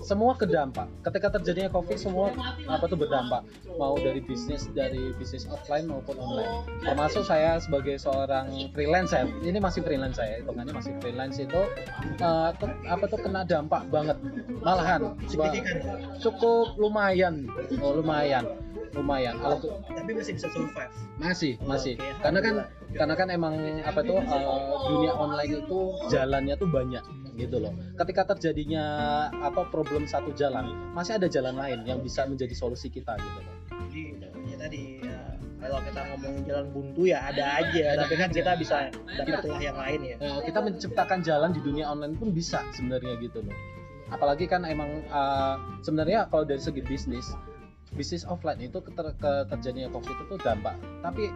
semua 0.00 0.34
kedampak. 0.34 0.86
Ketika 1.02 1.34
terjadinya 1.34 1.70
covid 1.70 1.98
semua 1.98 2.30
apa 2.64 2.84
tuh 2.86 2.94
berdampak. 2.94 3.42
Mau 3.74 3.98
dari 3.98 4.22
bisnis 4.22 4.70
dari 4.70 5.10
bisnis 5.14 5.44
offline 5.46 5.90
maupun 5.90 6.14
online. 6.14 6.62
Termasuk 6.80 7.26
saya 7.26 7.58
sebagai 7.58 7.98
seorang 7.98 8.46
freelance 8.70 9.10
ya. 9.10 9.26
Ini 9.26 9.58
masih 9.58 9.82
freelance 9.82 10.16
saya, 10.16 10.38
hitungannya 10.38 10.70
masih 10.72 10.92
freelance 10.98 11.36
itu 11.36 11.60
eh, 12.16 12.50
te- 12.54 12.78
apa 12.86 13.04
tuh 13.04 13.18
kena 13.18 13.42
dampak 13.42 13.82
banget. 13.90 14.16
Malahan 14.62 15.18
cukup 16.22 16.78
lumayan. 16.78 17.50
Oh, 17.82 17.98
lumayan. 17.98 18.46
Lumayan. 18.94 19.34
Kalau 19.36 19.58
ke- 19.58 19.74
Tapi 19.90 20.10
masih 20.14 20.32
bisa 20.38 20.48
survive. 20.50 20.94
masih 21.14 21.54
masih 21.62 21.94
karena 22.22 22.42
kan 22.42 22.54
karena 22.90 23.14
kan 23.14 23.28
emang 23.30 23.54
apa 23.82 24.02
tuh 24.02 24.18
eh, 24.18 24.46
dunia 24.86 25.14
online 25.14 25.62
itu 25.62 25.78
jalannya 26.10 26.54
tuh 26.54 26.66
banyak 26.66 27.02
gitu 27.34 27.58
loh 27.58 27.74
ketika 27.98 28.34
terjadinya 28.34 28.84
apa 29.30 29.66
problem 29.68 30.06
satu 30.06 30.30
jalan 30.32 30.70
masih 30.94 31.18
ada 31.18 31.26
jalan 31.26 31.54
lain 31.54 31.82
yang 31.84 31.98
bisa 32.00 32.24
menjadi 32.24 32.54
solusi 32.54 32.88
kita 32.88 33.14
gitu 33.18 33.40
loh 33.42 33.54
Jadi 33.94 34.02
ya 34.50 34.56
tadi 34.58 34.82
ya, 35.06 35.18
kalau 35.62 35.78
kita 35.86 36.00
ngomongin 36.12 36.42
jalan 36.50 36.66
buntu 36.74 37.02
ya 37.06 37.30
ada 37.30 37.62
aja, 37.62 37.84
Ada 37.94 38.00
tapi 38.04 38.14
kan 38.18 38.28
aja. 38.30 38.36
kita 38.42 38.52
bisa 38.58 38.76
dapat 39.14 39.44
lah 39.46 39.60
yang 39.62 39.78
lain 39.78 40.00
ya. 40.02 40.16
Eh, 40.18 40.40
kita 40.50 40.58
menciptakan 40.60 41.18
jalan 41.22 41.50
di 41.54 41.60
dunia 41.62 41.86
online 41.88 42.14
pun 42.18 42.34
bisa 42.34 42.58
sebenarnya 42.74 43.14
gitu 43.22 43.38
loh 43.44 43.54
apalagi 44.12 44.44
kan 44.44 44.66
emang 44.68 45.00
eh, 45.00 45.54
sebenarnya 45.80 46.28
kalau 46.28 46.44
dari 46.44 46.60
segi 46.60 46.82
bisnis 46.84 47.32
bisnis 47.94 48.26
offline 48.26 48.58
itu 48.58 48.82
keter, 48.82 49.14
ke 49.16 49.32
terjadinya 49.54 49.88
covid 49.90 50.14
itu 50.26 50.34
dampak. 50.42 50.74
Tapi 51.00 51.30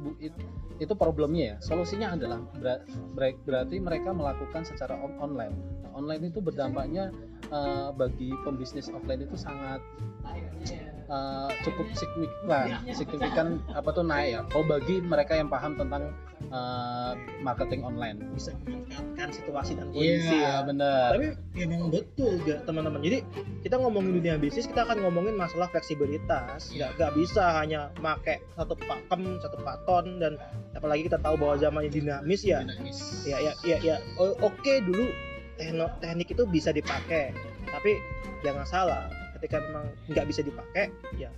bu- 0.00 0.16
it- 0.22 0.46
itu 0.80 0.96
problemnya 0.96 1.44
ya. 1.44 1.56
Solusinya 1.60 2.16
adalah 2.16 2.40
ber- 2.56 2.86
ber- 3.12 3.36
berarti 3.44 3.76
mereka 3.76 4.16
melakukan 4.16 4.64
secara 4.64 4.96
on- 4.96 5.18
online. 5.20 5.52
Nah, 5.84 5.92
online 5.92 6.32
itu 6.32 6.40
berdampaknya 6.40 7.12
eh, 7.50 7.88
bagi 7.92 8.30
pembisnis 8.42 8.88
offline 8.88 9.22
itu 9.22 9.36
sangat 9.36 9.82
eh, 11.10 11.48
cukup 11.62 11.86
signifikan 11.92 12.66
signifikan 12.94 13.46
apa 13.74 13.90
tuh 13.90 14.06
naik 14.06 14.28
ya 14.30 14.40
kalau 14.48 14.64
bagi 14.64 15.02
mereka 15.02 15.34
yang 15.34 15.50
paham 15.50 15.74
tentang 15.74 16.14
eh, 16.48 17.12
marketing 17.42 17.82
online 17.82 18.22
Bisa 18.32 18.54
memanfaatkan 18.64 19.28
situasi 19.30 19.72
dan 19.76 19.90
kondisi 19.90 20.34
ya. 20.34 20.62
benar 20.62 21.14
Tapi 21.14 21.26
ya 21.54 21.66
memang 21.66 21.90
betul 21.90 22.38
gak 22.42 22.64
teman-teman. 22.64 23.02
Jadi 23.02 23.18
kita 23.60 23.76
ngomongin 23.76 24.16
dunia 24.16 24.34
bisnis, 24.40 24.64
kita 24.64 24.88
akan 24.88 25.04
ngomongin 25.04 25.36
masalah 25.36 25.68
fleksibilitas. 25.68 26.72
Nggak 26.72 26.96
nggak 26.96 27.12
bisa 27.18 27.44
hanya 27.60 27.92
make 28.00 28.40
satu 28.56 28.72
pakem, 28.88 29.36
satu 29.44 29.60
paton 29.60 30.16
dan 30.16 30.40
apalagi 30.72 31.06
kita 31.10 31.20
tahu 31.20 31.36
bahwa 31.36 31.60
zamannya 31.60 31.92
dinamis 31.92 32.40
ya. 32.42 32.64
Ya 33.28 33.36
ya 33.38 33.52
ya, 33.66 33.76
ya. 33.84 33.96
O- 34.16 34.38
oke 34.40 34.72
dulu 34.80 35.04
tekno- 35.60 35.92
teknik 36.00 36.32
itu 36.32 36.48
bisa 36.48 36.72
dipakai, 36.72 37.36
tapi 37.68 38.00
jangan 38.40 38.64
salah. 38.64 39.04
Ketika 39.36 39.60
memang 39.60 39.84
nggak 40.08 40.26
bisa 40.28 40.40
dipakai, 40.40 40.88
ya. 41.16 41.28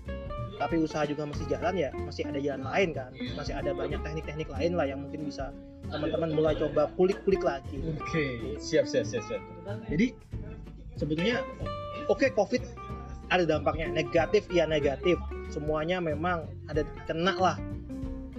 Tapi 0.58 0.78
usaha 0.78 1.02
juga 1.02 1.26
masih 1.26 1.46
jalan 1.50 1.74
ya. 1.74 1.90
Masih 2.06 2.22
ada 2.22 2.38
jalan 2.38 2.62
lain 2.62 2.94
kan. 2.94 3.11
Masih 3.35 3.54
ada 3.54 3.74
banyak 3.74 3.98
teknik-teknik 3.98 4.46
lain 4.46 4.78
lah 4.78 4.87
yang 4.87 5.02
mungkin 5.02 5.26
bisa 5.26 5.50
teman-teman 5.90 6.30
mulai 6.38 6.54
coba 6.54 6.87
kulik-kulik 6.94 7.42
lagi. 7.42 7.82
Oke. 7.98 8.58
Siap 8.62 8.87
siap 8.87 9.02
siap 9.06 9.26
siap. 9.26 9.42
Jadi 9.90 10.14
sebetulnya 10.94 11.42
oke 12.06 12.30
covid 12.35 12.62
ada 13.32 13.42
dampaknya. 13.42 13.90
Negatif 13.90 14.46
ya 14.54 14.68
negatif. 14.68 15.18
Semuanya 15.50 15.98
memang 15.98 16.46
ada 16.70 16.87
kena 17.11 17.35
lah. 17.35 17.56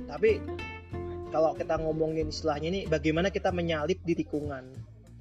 Tapi 0.08 0.40
kalau 1.34 1.58
kita 1.58 1.76
ngomongin 1.82 2.30
istilahnya 2.30 2.68
ini 2.70 2.82
bagaimana 2.88 3.34
kita 3.34 3.50
menyalip 3.50 4.00
di 4.06 4.14
tikungan 4.16 4.64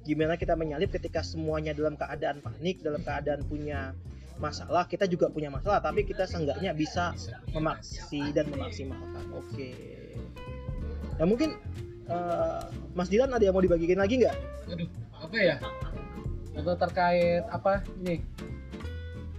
gimana 0.03 0.35
kita 0.35 0.53
menyalip 0.59 0.91
ketika 0.91 1.23
semuanya 1.23 1.71
dalam 1.71 1.95
keadaan 1.95 2.43
panik 2.43 2.83
dalam 2.83 2.99
keadaan 3.01 3.41
punya 3.47 3.95
masalah 4.41 4.83
kita 4.89 5.07
juga 5.07 5.31
punya 5.31 5.47
masalah 5.47 5.79
tapi 5.79 6.03
kita 6.03 6.27
seenggaknya 6.27 6.75
bisa 6.75 7.15
memaksi 7.55 8.35
dan 8.35 8.51
memaksimalkan. 8.51 9.25
Oke. 9.31 9.71
Ya 11.15 11.23
mungkin 11.23 11.55
eh, 12.11 12.61
Mas 12.91 13.07
Dilan 13.07 13.31
ada 13.31 13.43
yang 13.43 13.55
mau 13.55 13.63
dibagikan 13.63 14.03
lagi 14.03 14.19
nggak? 14.19 14.37
Aduh 14.73 14.89
apa 15.23 15.37
ya? 15.39 15.55
Untuk 16.53 16.75
terkait 16.75 17.47
apa 17.47 17.81
ini? 18.03 18.19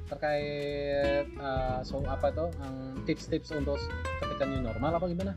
Terkait 0.09 1.27
eh, 1.29 1.79
so 1.85 2.01
apa 2.09 2.33
em, 2.33 3.05
tips-tips 3.05 3.53
untuk 3.53 3.77
ketika 4.25 4.49
new 4.49 4.65
normal 4.65 4.97
apa 4.97 5.07
gimana 5.13 5.35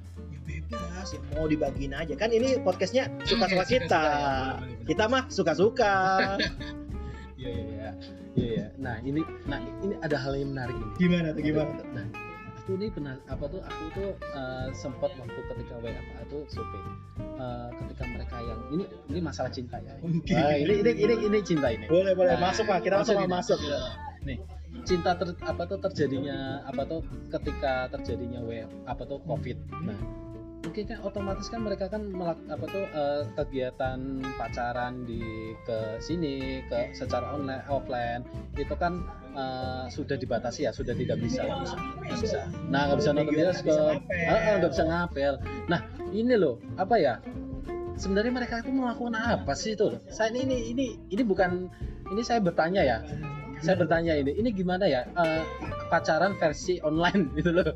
ya 0.71 0.80
ya 1.03 1.19
mau 1.36 1.47
dibagiin 1.47 1.93
aja. 1.95 2.13
Kan 2.19 2.30
ini 2.36 2.60
podcastnya 2.60 3.08
suka-suka 3.23 3.63
Oke, 3.63 3.71
kita. 3.80 4.03
Ya, 4.03 4.25
kita 4.88 5.03
mah 5.08 5.23
suka-suka. 5.32 5.95
Iya 7.38 7.53
iya 7.53 7.63
iya. 7.69 7.91
Iya 8.34 8.49
iya. 8.49 8.67
nah 8.82 8.97
ini 9.06 9.21
nah 9.45 9.62
ini 9.86 9.93
ada 10.01 10.17
hal 10.17 10.34
yang 10.34 10.58
menarik 10.58 10.73
ini. 10.73 10.93
Gimana 10.97 11.27
tuh 11.38 11.41
gimana? 11.45 11.69
nah 11.93 12.06
aku 12.58 12.69
ini 12.82 12.89
pernah 12.89 13.13
apa 13.30 13.45
tuh 13.45 13.62
aku 13.62 13.84
tuh 13.93 14.10
eh, 14.17 14.67
sempat 14.73 15.13
waktu 15.21 15.39
ketika 15.53 15.77
WFA 15.77 16.21
tuh 16.34 16.41
survei. 16.49 16.82
Eh, 17.21 17.69
ketika 17.86 18.03
mereka 18.10 18.41
yang 18.41 18.60
ini 18.73 18.89
ini 19.13 19.19
masalah 19.21 19.53
cinta 19.53 19.77
ya. 19.77 19.93
Oke. 20.01 20.34
Nah, 20.34 20.58
ini 20.58 20.82
ini 20.82 20.91
ini 20.97 21.13
ini 21.30 21.38
cinta 21.45 21.69
ini. 21.69 21.86
Boleh 21.86 22.17
boleh. 22.17 22.34
Nah, 22.34 22.49
masuk 22.49 22.65
lah 22.65 22.82
kita 22.82 23.06
langsung 23.06 23.21
ini. 23.21 23.30
masuk. 23.30 23.62
Nih 24.25 24.41
cinta 24.84 25.15
ter, 25.17 25.34
apa 25.41 25.63
tuh 25.65 25.80
terjadinya 25.82 26.62
apa 26.67 26.82
tuh 26.86 27.01
ketika 27.32 27.89
terjadinya 27.93 28.43
WF 28.43 28.71
apa 28.86 29.03
tuh 29.08 29.19
covid. 29.25 29.58
Nah 29.86 29.97
mungkin 30.65 30.84
kan 30.89 31.00
otomatis 31.06 31.48
kan 31.48 31.62
mereka 31.62 31.86
kan 31.88 32.10
melak, 32.10 32.39
apa 32.50 32.65
tuh 32.70 32.86
eh, 32.89 33.22
kegiatan 33.38 34.22
pacaran 34.36 35.06
di 35.06 35.54
ke 35.63 36.02
sini 36.02 36.62
ke 36.65 36.91
secara 36.98 37.34
online 37.34 37.63
offline 37.70 38.22
itu 38.58 38.74
kan 38.76 39.06
eh, 39.38 39.86
sudah 39.89 40.17
dibatasi 40.17 40.65
ya 40.65 40.72
sudah 40.74 40.98
tidak 40.98 41.22
bisa 41.22 41.46
nggak 41.46 42.20
bisa. 42.20 42.39
Nah 42.67 42.89
nggak 42.89 43.00
bisa 43.00 43.10
nonton. 43.13 43.34
Ah, 44.28 44.34
ah, 44.34 44.54
nggak 44.60 44.72
bisa 44.74 44.84
ngapel. 44.86 45.34
Nah 45.70 45.80
ini 46.12 46.34
loh 46.36 46.58
apa 46.76 46.96
ya 46.98 47.22
sebenarnya 47.98 48.34
mereka 48.34 48.62
itu 48.62 48.72
melakukan 48.74 49.17
apa 49.17 49.54
sih 49.54 49.78
itu? 49.78 49.93
Loh 49.93 50.02
saya 50.10 50.34
ini 50.34 50.46
ini 50.46 50.58
ini 50.74 50.86
ini 51.13 51.24
bukan 51.24 51.70
ini 52.12 52.22
saya 52.26 52.41
bertanya 52.41 52.82
ya. 52.84 52.98
Saya 53.58 53.74
bertanya 53.74 54.13
ini 54.13 54.38
ini 54.38 54.54
gimana 54.54 54.86
ya 54.86 55.10
eh, 55.17 55.41
pacaran 55.89 56.38
versi 56.38 56.78
online 56.84 57.32
gitu 57.39 57.56
loh 57.56 57.74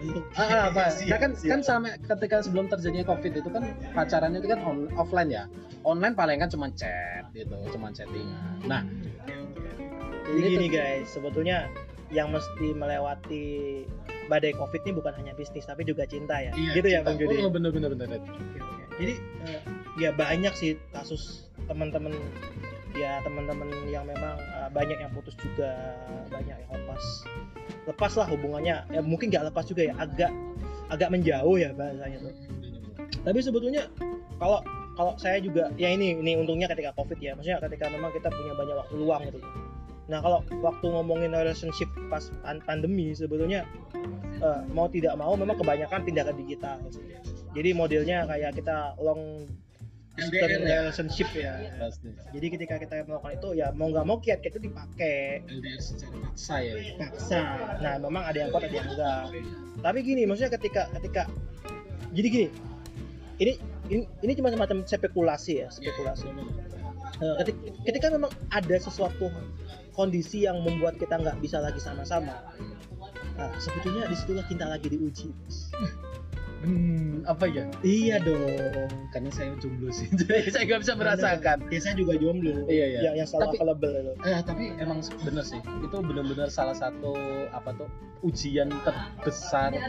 untuk 0.00 0.24
ah, 0.36 0.72
apa? 0.72 0.82
Nah 1.10 1.18
kan 1.20 1.30
siap. 1.36 1.50
kan 1.52 1.60
sama 1.60 1.88
ketika 2.00 2.40
sebelum 2.40 2.66
terjadinya 2.72 3.04
covid 3.04 3.32
itu 3.36 3.50
kan 3.52 3.62
pacarannya 3.92 4.40
itu 4.40 4.48
kan 4.48 4.60
on- 4.64 4.90
offline 4.96 5.30
ya. 5.30 5.44
Online 5.84 6.14
paling 6.16 6.38
kan 6.40 6.48
cuma 6.48 6.72
chat 6.72 7.28
gitu 7.36 7.56
cuma 7.72 7.92
chattingan. 7.92 8.60
Nah 8.64 8.82
jadi 10.30 10.38
Ini 10.38 10.48
gini 10.56 10.66
guys 10.70 11.06
sebetulnya 11.10 11.66
yang 12.10 12.30
mesti 12.34 12.74
melewati 12.74 13.46
badai 14.26 14.54
covid 14.54 14.82
ini 14.86 14.92
bukan 14.94 15.14
hanya 15.18 15.32
bisnis 15.34 15.66
tapi 15.66 15.82
juga 15.82 16.06
cinta 16.06 16.38
ya. 16.38 16.54
Gitu 16.54 16.86
ya 16.86 17.02
bang 17.02 17.18
Jody 17.18 17.42
oh, 17.42 17.50
bener 17.50 17.70
bener 17.74 17.90
bener. 17.94 18.20
Jadi 19.00 19.14
eh, 19.48 19.62
ya 19.98 20.10
banyak 20.14 20.52
sih 20.54 20.76
kasus 20.94 21.50
teman-teman 21.66 22.14
ya 22.96 23.22
teman-teman 23.22 23.68
yang 23.88 24.04
memang 24.06 24.36
eh, 24.38 24.68
banyak 24.72 24.98
yang 24.98 25.10
putus 25.14 25.34
juga 25.38 25.70
banyak 26.30 26.56
yang 26.56 26.70
lepas. 26.70 27.02
Lepas 27.86 28.12
lah 28.18 28.26
hubungannya. 28.28 28.76
Ya 28.90 29.00
mungkin 29.00 29.30
nggak 29.30 29.52
lepas 29.52 29.64
juga 29.66 29.86
ya 29.90 29.94
agak 29.98 30.32
agak 30.90 31.08
menjauh 31.10 31.56
ya 31.58 31.70
bahasanya 31.74 32.18
tuh. 32.22 32.34
Tapi 33.22 33.38
sebetulnya 33.44 33.86
kalau 34.40 34.64
kalau 34.98 35.14
saya 35.16 35.38
juga 35.40 35.70
ya 35.78 35.92
ini 35.92 36.18
ini 36.18 36.36
untungnya 36.38 36.66
ketika 36.70 36.94
covid 36.98 37.18
ya. 37.18 37.34
Maksudnya 37.38 37.62
ketika 37.64 37.90
memang 37.90 38.10
kita 38.14 38.28
punya 38.30 38.52
banyak 38.56 38.76
waktu 38.76 38.94
luang 38.98 39.22
gitu. 39.28 39.38
Nah 40.10 40.18
kalau 40.18 40.42
waktu 40.64 40.86
ngomongin 40.90 41.30
relationship 41.30 41.86
pas 42.10 42.34
pan- 42.42 42.62
pandemi 42.66 43.14
sebetulnya 43.14 43.62
eh, 44.42 44.60
mau 44.74 44.90
tidak 44.90 45.14
mau 45.14 45.36
memang 45.38 45.54
kebanyakan 45.60 46.02
tindakan 46.02 46.34
digital 46.40 46.76
jadi 47.54 47.74
modelnya 47.74 48.26
kayak 48.30 48.56
kita 48.58 48.94
long 49.02 49.46
LDR 50.28 50.50
ya? 50.50 50.58
relationship 50.60 51.28
ya. 51.32 51.52
Pasti. 51.80 52.08
jadi 52.36 52.46
ketika 52.52 52.74
kita 52.76 52.94
melakukan 53.08 53.32
itu 53.40 53.48
ya 53.56 53.72
mau 53.72 53.88
nggak 53.88 54.04
mau 54.04 54.18
kiat 54.20 54.44
itu 54.44 54.58
dipakai. 54.60 55.44
LDR 55.48 55.80
secara 55.80 56.16
paksa 56.20 56.54
ya. 56.60 56.74
Paksa. 57.00 57.40
Nah 57.80 57.94
memang 57.96 58.22
ada 58.28 58.38
yang 58.44 58.48
kuat 58.52 58.68
ada 58.68 58.76
yang 58.76 58.88
enggak. 58.92 59.24
Tapi 59.80 59.98
gini 60.04 60.22
maksudnya 60.28 60.52
ketika 60.52 60.92
ketika 61.00 61.22
jadi 62.12 62.28
gini. 62.28 62.48
Ini 63.40 63.52
ini, 63.88 64.04
ini 64.20 64.32
cuma 64.36 64.52
semacam 64.52 64.84
spekulasi 64.84 65.64
ya 65.64 65.68
spekulasi. 65.72 66.28
Eh, 67.20 67.34
ketika, 67.44 67.60
ketika 67.84 68.06
memang 68.16 68.32
ada 68.48 68.76
sesuatu 68.80 69.28
kondisi 69.92 70.48
yang 70.48 70.64
membuat 70.64 70.96
kita 70.96 71.20
nggak 71.20 71.36
bisa 71.44 71.60
lagi 71.60 71.76
sama-sama 71.76 72.32
nah, 73.36 73.52
sebetulnya 73.60 74.08
di 74.08 74.16
situlah 74.16 74.44
cinta 74.48 74.64
lagi 74.64 74.88
diuji 74.88 75.28
Hmm, 76.60 77.24
apa 77.24 77.44
ya? 77.46 77.64
iya 77.80 78.20
dong 78.20 78.44
Karena 79.10 79.26
saya 79.28 79.56
jomblo 79.56 79.88
sih, 79.88 80.04
jadi 80.18 80.44
saya 80.46 80.64
nggak 80.66 80.80
bisa 80.80 80.92
merasakan. 80.92 81.56
ya 81.66 81.78
saya 81.78 81.94
juga 81.94 82.14
jomblo 82.14 82.64
Iya, 82.66 82.86
iya. 82.86 83.00
yang, 83.02 83.14
yang 83.16 83.26
selalu 83.26 83.44
Tapi- 83.46 83.58
available 83.58 83.92
itu 83.92 84.12
Eh, 84.22 84.40
tapi 84.42 84.64
emang 84.76 84.98
bener 85.18 85.40
sih, 85.42 85.56
itu 85.56 85.96
benar-benar 85.96 86.48
salah 86.48 86.72
satu 86.72 87.16
apa 87.50 87.72
tuh 87.74 87.88
ujian 88.20 88.68
terbesar 88.84 89.72
eh, 89.72 89.80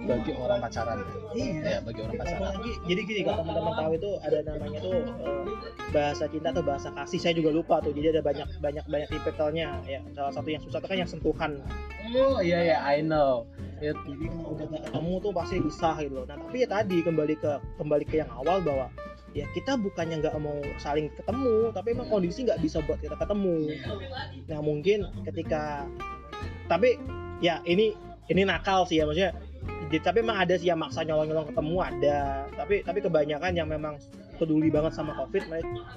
bagi 0.00 0.30
orang 0.32 0.58
pacaran. 0.60 1.02
iya 1.32 1.58
Ya, 1.68 1.78
bagi 1.80 2.00
orang 2.00 2.14
pacaran. 2.16 2.38
apalagi 2.40 2.70
jadi 2.84 3.00
gini 3.02 3.20
kalau 3.22 3.38
teman-teman 3.42 3.72
tahu 3.74 3.92
itu 3.92 4.10
ada 4.20 4.38
namanya 4.46 4.78
tuh 4.80 4.94
eh, 5.02 5.44
bahasa 5.90 6.24
cinta 6.26 6.48
atau 6.48 6.62
bahasa 6.62 6.88
kasih 6.92 7.18
saya 7.18 7.34
juga 7.34 7.50
lupa 7.50 7.76
tuh 7.78 7.90
jadi 7.90 8.12
ada 8.12 8.22
banyak 8.22 8.46
banyak 8.58 8.84
banyak 8.86 9.08
tipikalnya 9.10 9.82
ya 9.84 9.98
salah 10.12 10.30
satu 10.30 10.48
yang 10.48 10.62
susah 10.62 10.78
itu 10.78 10.86
kan 10.86 10.96
yang 10.96 11.10
sentuhan 11.10 11.52
Oh 12.12 12.38
iya 12.44 12.58
ya, 12.60 12.78
I 12.84 13.00
know. 13.00 13.48
It, 13.82 13.98
jadi 14.06 14.30
kalau 14.30 14.54
udah 14.54 14.68
ketemu 14.78 15.14
tuh 15.18 15.32
pasti 15.34 15.56
bisa 15.58 15.90
gitu 15.98 16.14
loh. 16.22 16.24
Nah 16.30 16.38
tapi 16.38 16.62
ya 16.62 16.68
tadi 16.70 17.02
kembali 17.02 17.34
ke 17.34 17.52
kembali 17.82 18.04
ke 18.06 18.22
yang 18.22 18.30
awal 18.30 18.62
bahwa 18.62 18.86
ya 19.34 19.42
kita 19.58 19.74
bukannya 19.74 20.22
nggak 20.22 20.38
mau 20.38 20.54
saling 20.78 21.10
ketemu 21.18 21.74
tapi 21.74 21.96
emang 21.96 22.06
kondisi 22.06 22.46
nggak 22.46 22.62
bisa 22.62 22.78
buat 22.86 23.02
kita 23.02 23.18
ketemu. 23.18 23.74
Nah 24.46 24.60
mungkin 24.62 25.10
ketika 25.26 25.90
tapi 26.70 26.94
ya 27.42 27.58
ini 27.66 27.98
ini 28.30 28.46
nakal 28.46 28.86
sih 28.86 29.02
ya 29.02 29.04
maksudnya 29.08 29.34
tapi 29.98 30.22
emang 30.22 30.38
ada 30.46 30.54
sih 30.54 30.70
yang 30.70 30.78
maksa 30.78 31.02
nyolong-nyolong 31.02 31.50
ketemu 31.50 31.76
ada. 31.82 32.20
Tapi 32.54 32.86
tapi 32.86 32.98
kebanyakan 33.02 33.52
yang 33.58 33.66
memang 33.66 33.98
peduli 34.38 34.70
banget 34.70 34.94
sama 34.94 35.10
covid 35.18 35.42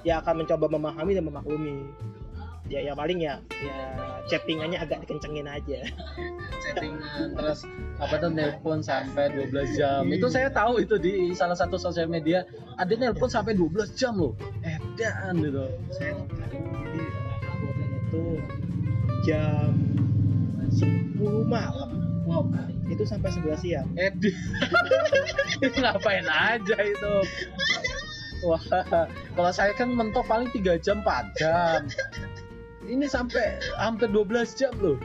ya 0.02 0.18
akan 0.18 0.42
mencoba 0.42 0.66
memahami 0.70 1.14
dan 1.14 1.24
memaklumi 1.26 1.86
ya 2.66 2.80
ya 2.82 2.92
paling 2.98 3.22
ya 3.22 3.38
ya 3.62 3.76
chattingannya 4.26 4.78
agak 4.82 5.06
dikencengin 5.06 5.46
aja. 5.46 5.86
Chattingan 6.62 7.38
terus 7.38 7.62
apa 8.02 8.14
tuh 8.18 8.30
nelpon 8.34 8.82
sampai 8.82 9.30
12 9.32 9.78
jam. 9.78 10.02
Itu 10.10 10.26
saya 10.26 10.50
tahu 10.50 10.82
itu 10.82 10.98
di 10.98 11.32
salah 11.32 11.54
satu 11.54 11.78
sosial 11.78 12.10
media 12.10 12.42
ada 12.76 12.90
nelpon 12.98 13.30
sampai 13.30 13.54
12 13.54 13.94
jam 13.94 14.18
loh. 14.18 14.34
Edan 14.66 15.40
gitu. 15.40 15.64
Saya 15.94 16.12
jadi 16.34 16.58
itu 18.10 18.24
jam 19.24 19.70
10 20.74 21.46
malam. 21.46 21.90
Wow. 22.26 22.50
Itu 22.90 23.06
sampai 23.06 23.30
11 23.30 23.62
siang. 23.62 23.88
Edi 23.94 24.34
ngapain 25.82 26.26
aja 26.26 26.76
itu? 26.82 27.14
Wah 28.44 28.60
kalau 29.32 29.52
saya 29.54 29.72
kan 29.72 29.94
mentok 29.94 30.26
paling 30.26 30.50
3 30.50 30.82
jam 30.82 31.00
4 31.00 31.38
jam 31.38 31.80
ini 32.86 33.06
sampai 33.10 33.58
hampir 33.76 34.08
12 34.10 34.58
jam 34.58 34.72
loh. 34.78 34.98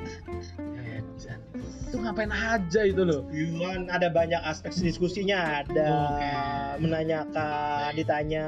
Itu 1.92 2.00
ngapain 2.00 2.32
aja 2.32 2.82
itu 2.88 3.04
loh. 3.04 3.28
Yuan 3.36 3.92
ada 3.92 4.08
banyak 4.08 4.40
aspek 4.48 4.72
diskusinya. 4.80 5.60
Ada 5.60 5.88
Oke. 5.92 6.32
menanyakan 6.88 7.92
ditanya 8.00 8.46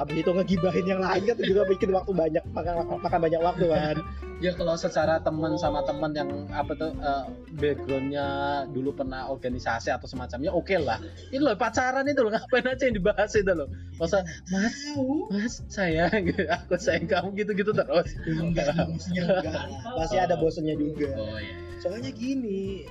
habis 0.00 0.16
itu 0.24 0.30
ngegibahin 0.32 0.86
yang 0.88 1.00
lain 1.04 1.22
kan 1.28 1.36
juga 1.44 1.68
bikin 1.68 1.92
waktu 1.92 2.12
banyak 2.16 2.44
makan 2.56 2.88
makan 3.04 3.20
banyak 3.20 3.40
waktu 3.44 3.66
kan. 3.68 3.96
Ya 4.38 4.54
kalau 4.54 4.78
secara 4.78 5.18
teman 5.18 5.58
sama 5.58 5.82
teman 5.82 6.14
yang 6.14 6.30
apa 6.54 6.70
tuh 6.78 6.94
eh, 6.94 7.26
backgroundnya 7.58 8.26
dulu 8.70 8.94
pernah 8.94 9.26
organisasi 9.26 9.90
atau 9.90 10.06
semacamnya 10.06 10.54
oke 10.54 10.78
lah. 10.78 11.02
Ini 11.34 11.42
loh 11.42 11.58
pacaran 11.58 12.06
itu 12.06 12.22
loh 12.22 12.30
ngapain 12.30 12.62
aja 12.70 12.86
yang 12.86 13.02
dibahas 13.02 13.34
itu 13.34 13.50
loh. 13.50 13.66
Masa 13.98 14.22
mas 14.54 14.78
mas 15.26 15.58
sayang 15.66 16.30
aku 16.54 16.78
sayang 16.78 17.10
kamu 17.10 17.34
gitu-gitu 17.34 17.74
terus. 17.74 18.14
Enggak 18.30 18.78
maksudnya 18.78 19.42
enggak 19.42 19.58
pasti 19.98 20.16
ada 20.22 20.38
bosennya 20.38 20.78
juga. 20.78 21.10
Oh 21.18 21.42
iya 21.42 21.67
soalnya 21.78 22.10
gini 22.10 22.84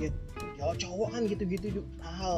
ya 0.00 0.10
kalau 0.58 0.74
cowok 0.74 1.08
kan 1.14 1.22
gitu-gitu 1.28 1.80
juga 1.80 1.88
hal 2.02 2.36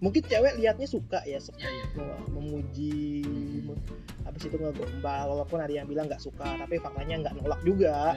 mungkin 0.00 0.24
cewek 0.24 0.56
liatnya 0.56 0.88
suka 0.88 1.20
ya 1.28 1.36
se- 1.36 1.52
ya 1.60 1.68
ya 1.68 1.84
me- 1.96 2.28
memuji 2.32 3.20
me- 3.68 3.76
habis 4.24 4.48
itu 4.48 4.56
ngegombal 4.56 5.28
walaupun 5.36 5.60
ada 5.60 5.72
yang 5.72 5.84
bilang 5.84 6.08
nggak 6.08 6.20
suka 6.24 6.56
tapi 6.56 6.80
faktanya 6.80 7.28
nggak 7.28 7.34
nolak 7.40 7.60
juga. 7.66 8.16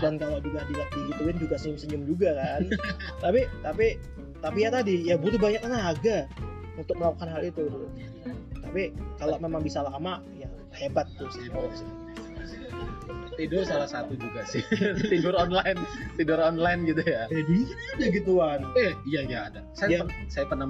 Dan 0.00 0.16
kalau 0.16 0.38
juga 0.40 0.64
dilihat 0.70 0.88
digituin 0.94 1.36
juga 1.36 1.56
senyum-senyum 1.58 2.02
juga 2.06 2.30
kan. 2.38 2.62
Tapi 3.24 3.40
tapi 3.60 3.86
tapi 4.38 4.58
ya 4.62 4.70
tadi 4.70 4.94
ya 5.10 5.18
butuh 5.18 5.34
banyak 5.36 5.58
tenaga 5.58 6.30
untuk 6.78 6.94
melakukan 6.94 7.28
hal 7.28 7.42
itu. 7.42 7.66
Tuh. 7.66 7.90
tapi 8.68 8.92
kalau 9.16 9.40
memang 9.40 9.64
bisa 9.64 9.80
lama 9.82 10.20
ya 10.36 10.46
hebat 10.76 11.08
tuh. 11.18 11.26
Sih 11.32 11.48
tidur 13.38 13.62
salah 13.62 13.86
satu 13.86 14.18
juga 14.18 14.42
sih. 14.44 14.58
Tidur 15.12 15.38
online 15.38 15.78
tidur 16.18 16.42
online 16.42 16.82
gitu 16.84 17.02
ya. 17.06 17.30
Eh 17.30 17.46
dulu 17.46 17.62
kan 17.64 17.78
ada 17.94 18.06
gituan. 18.10 18.60
Eh 18.74 18.92
iya 19.06 19.20
iya 19.22 19.38
ada. 19.46 19.60
Saya 19.72 19.88
Ya. 19.88 19.98
pen- 20.02 20.26
saya 20.26 20.44
pernah? 20.44 20.66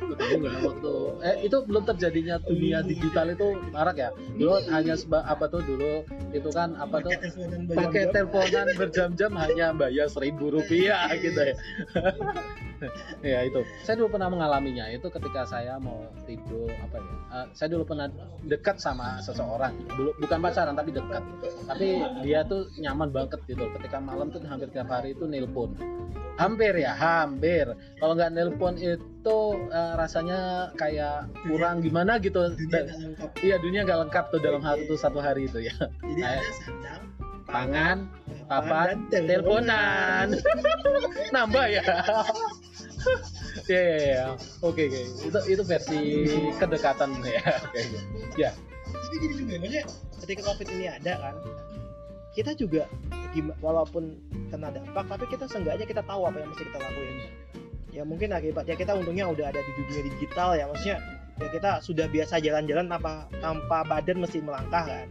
Ketemu 0.00 0.34
nggak 0.40 0.56
waktu 0.64 0.94
eh 1.22 1.36
itu 1.44 1.56
belum 1.64 1.82
terjadinya 1.84 2.34
dunia 2.40 2.78
digital 2.80 3.26
itu 3.28 3.46
marak 3.70 3.96
ya? 3.96 4.10
Dulu 4.34 4.64
hanya 4.72 4.94
seba, 4.96 5.20
apa 5.24 5.44
tuh 5.46 5.60
dulu 5.60 6.02
itu 6.32 6.48
kan 6.48 6.72
apa 6.76 7.04
tuh? 7.04 7.12
Pakai 7.70 8.08
teleponan 8.10 8.66
berjam-jam. 8.74 9.32
hanya 9.34 9.74
bayar 9.74 10.08
seribu 10.08 10.48
rupiah 10.48 11.10
gitu 11.24 11.36
ya. 11.36 11.54
Ya 13.20 13.38
itu. 13.42 13.60
Saya 13.82 13.98
dulu 13.98 14.14
pernah 14.14 14.30
mengalaminya. 14.30 14.88
Itu 14.88 15.08
ketika 15.08 15.44
saya 15.44 15.76
mau 15.76 16.06
tidur 16.24 16.70
apa 16.70 16.96
ya 16.96 17.04
eh, 17.34 17.46
saya 17.52 17.68
dulu 17.70 17.84
pernah 17.84 18.06
dekat 18.42 18.78
sama 18.78 19.18
seseorang 19.34 19.74
dulu 19.90 20.10
bukan 20.16 20.38
pacaran 20.38 20.72
tapi 20.72 20.90
dekat. 20.90 21.22
Tapi 21.66 21.86
dia 22.22 22.46
tuh 22.46 22.70
nyaman 22.78 23.10
banget 23.10 23.42
gitu. 23.44 23.66
Ketika 23.74 23.98
malam 23.98 24.30
tuh 24.30 24.38
hampir 24.46 24.70
tiap 24.70 24.86
hari 24.86 25.12
itu 25.12 25.26
nelpon. 25.26 25.74
Hampir 26.34 26.74
ya 26.74 26.94
hampir. 26.94 27.66
Kalau 27.98 28.14
nggak 28.14 28.30
nelpon 28.30 28.74
itu 28.74 29.38
eh, 29.68 29.92
rasanya 29.94 30.70
kayak 30.74 31.26
kurang 31.42 31.82
gimana 31.82 32.18
gitu. 32.18 32.46
Dunia 32.48 32.70
Dan- 32.70 32.86
nggak 32.86 32.98
lengkap. 33.02 33.30
iya 33.42 33.56
dunia 33.58 33.80
nggak 33.82 34.00
lengkap 34.06 34.24
tuh 34.30 34.40
dalam 34.40 34.62
satu 34.62 34.94
satu 34.94 35.18
hari 35.18 35.46
itu 35.46 35.58
ya. 35.62 35.74
Jadi 36.00 36.20
Kayak 36.20 36.38
ada 36.38 36.52
sandang 36.54 37.02
pangan 37.44 37.98
papan, 38.44 38.96
teleponan 39.08 40.26
nambah 41.34 41.66
ya? 41.70 41.84
Ya 43.64 43.80
ya 43.80 43.96
ya 44.00 44.24
oke 44.60 44.82
oke. 44.82 45.02
Itu 45.22 45.38
itu 45.46 45.62
versi 45.62 46.00
kedekatan 46.56 47.14
ya. 47.22 47.42
Oke 47.62 47.78
oke. 47.78 48.00
ya 48.34 48.50
tapi 49.14 49.54
maksudnya 49.62 49.82
ketika 50.22 50.40
covid 50.42 50.68
ini 50.74 50.86
ada 50.90 51.12
kan 51.20 51.34
kita 52.34 52.50
juga 52.58 52.90
walaupun 53.62 54.18
kena 54.50 54.74
dampak 54.74 55.06
tapi 55.06 55.24
kita 55.30 55.46
seenggaknya 55.46 55.86
kita 55.86 56.02
tahu 56.02 56.26
apa 56.26 56.42
yang 56.42 56.50
mesti 56.50 56.66
kita 56.66 56.78
lakuin. 56.82 57.16
Ya 57.94 58.02
mungkin 58.02 58.34
akibatnya 58.34 58.74
kita 58.74 58.92
untungnya 58.98 59.30
udah 59.30 59.54
ada 59.54 59.62
di 59.62 59.70
dunia 59.78 60.02
digital 60.10 60.58
ya 60.58 60.66
maksudnya 60.66 60.98
ya 61.38 61.46
kita 61.50 61.70
sudah 61.82 62.06
biasa 62.10 62.42
jalan-jalan 62.42 62.90
tanpa 62.90 63.30
tanpa 63.38 63.86
badan 63.86 64.18
mesti 64.18 64.42
melangkah 64.42 64.82
kan. 64.82 65.06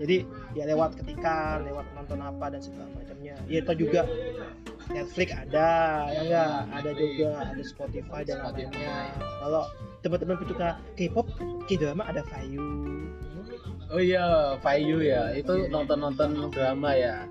Jadi 0.00 0.24
ya 0.56 0.64
lewat 0.64 0.96
ketikan 1.04 1.68
lewat 1.68 1.84
nonton 1.92 2.20
apa 2.24 2.48
dan 2.48 2.60
segala 2.64 2.88
macamnya. 2.96 3.36
Ya 3.44 3.60
itu 3.60 3.72
juga 3.76 4.08
Netflix 4.88 5.28
ada 5.36 5.68
ya 6.12 6.20
enggak? 6.24 6.56
Ada 6.80 6.90
juga 6.96 7.28
ada 7.44 7.62
Spotify 7.64 8.20
dan 8.24 8.40
lainnya 8.40 9.12
kalau 9.44 9.68
teman-teman 10.00 10.36
pesuka 10.40 10.80
K-pop 10.96 11.28
K-drama 11.68 12.08
ada 12.08 12.24
Fayu 12.28 12.84
oh 13.92 14.00
iya 14.00 14.56
Fayu 14.60 15.00
ya 15.04 15.32
itu 15.36 15.68
nonton 15.70 15.98
nonton 16.00 16.50
drama 16.50 16.90
ya 16.94 17.26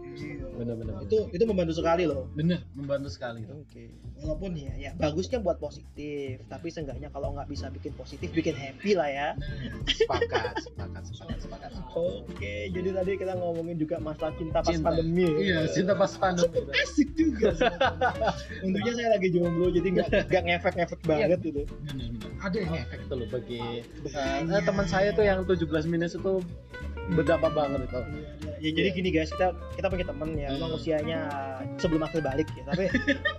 bener. 0.53 0.77
itu 1.03 1.17
itu 1.33 1.43
membantu 1.49 1.73
sekali 1.75 2.05
loh 2.05 2.29
bener 2.37 2.61
membantu 2.77 3.09
sekali 3.09 3.43
itu 3.43 3.53
Oke. 3.63 3.89
Walaupun 4.23 4.55
ya, 4.55 4.71
ya 4.79 4.91
bagusnya 4.95 5.43
buat 5.43 5.59
positif, 5.59 6.39
tapi 6.47 6.71
seenggaknya 6.71 7.11
kalau 7.11 7.35
nggak 7.35 7.51
bisa 7.51 7.67
bikin 7.67 7.91
positif, 7.91 8.31
bikin 8.31 8.55
happy 8.55 8.95
lah 8.95 9.09
ya. 9.11 9.27
sepakat 9.83 10.55
sepakat 10.65 11.03
sepakat 11.11 11.37
sepakat 11.43 11.71
Oke, 11.91 12.71
jadi 12.71 12.89
tadi 12.95 13.19
kita 13.19 13.35
ngomongin 13.35 13.75
juga 13.75 13.99
masalah 13.99 14.31
cinta 14.39 14.63
pas 14.63 14.71
Cinta. 14.71 14.95
pandemi. 14.95 15.27
iya 15.43 15.67
cinta 15.67 15.91
pas 15.91 16.07
pandemi 16.15 16.55
asik 16.71 17.09
juga. 17.19 17.51
Untungnya 18.63 18.93
saya 18.95 19.09
lagi 19.19 19.27
jomblo, 19.27 19.67
jadi 19.75 19.87
nggak 19.91 20.07
nggak 20.31 20.43
ngefek-ngefek 20.47 21.01
banget 21.03 21.39
gitu. 21.43 21.61
bener 21.67 22.07
bener 22.15 22.33
ada 22.43 22.57
yang 22.59 22.75
efek 22.75 22.99
tuh 23.07 23.15
loh 23.23 23.27
bagi 23.31 23.61
eh, 23.87 24.61
teman 24.67 24.87
saya 24.87 25.15
tuh 25.15 25.23
yang 25.23 25.47
17 25.47 25.63
minus 25.87 26.11
itu 26.19 26.22
berdampak 27.11 27.51
banget 27.51 27.83
itu 27.83 27.99
Ya 28.63 28.71
jadi 28.71 28.89
gini 28.95 29.09
guys, 29.11 29.27
kita 29.27 29.51
kita 29.75 29.91
punya 29.91 30.05
temen 30.07 30.29
ya, 30.33 30.47
memang 30.51 30.71
Hmm. 30.71 30.79
usianya 30.79 31.19
sebelum 31.75 31.99
akhir 32.01 32.23
balik 32.23 32.47
ya, 32.55 32.63
tapi 32.63 32.87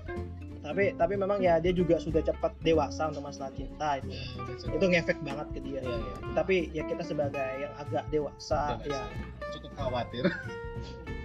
tapi 0.64 0.84
tapi 0.96 1.14
memang 1.16 1.40
ya 1.40 1.56
dia 1.56 1.72
juga 1.72 1.96
sudah 1.96 2.20
cepat 2.20 2.52
dewasa 2.60 3.08
untuk 3.08 3.24
masalah 3.24 3.48
cinta 3.52 3.96
itu. 4.00 4.12
Itu 4.68 4.84
ngefek 4.84 5.16
banget 5.20 5.48
ke 5.52 5.60
dia. 5.60 5.80
Iya, 5.80 5.96
iya. 5.96 6.14
Tapi 6.32 6.54
ya 6.72 6.84
kita 6.84 7.00
sebagai 7.00 7.40
yang 7.56 7.72
agak 7.74 8.04
dewasa, 8.08 8.76
Dewasa. 8.80 8.84
ya 8.84 9.02
cukup 9.50 9.72
khawatir 9.74 10.24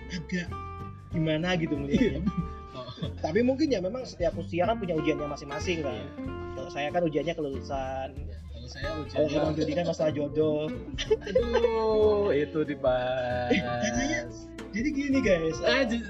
agak 0.09 0.47
gimana 1.09 1.59
gitu 1.59 1.75
melihatnya. 1.75 2.23
Tapi 3.25 3.39
mungkin 3.43 3.67
ya 3.67 3.79
memang 3.79 4.03
setiap 4.03 4.31
usia 4.35 4.63
kan 4.63 4.79
punya 4.79 4.95
ujiannya 4.95 5.27
masing-masing 5.27 5.83
kan. 5.83 6.07
Kalau 6.55 6.69
saya 6.71 6.87
kan 6.87 7.03
ujiannya 7.03 7.35
kelulusan. 7.35 8.09
Kalau 8.71 9.03
saya 9.05 9.25
Kalau 9.27 9.43
Bang 9.43 9.55
Jody 9.55 9.73
kan 9.73 9.85
masalah 9.85 10.11
jodoh. 10.13 10.69
aduh 11.19 12.29
itu 12.31 12.59
Eh, 12.59 12.65
dibahas 12.65 13.51
Dia 14.69 14.69
Jadi 14.69 14.89
gini 14.93 15.19
guys. 15.19 15.57
Eh, 15.59 15.81
j- 15.83 16.05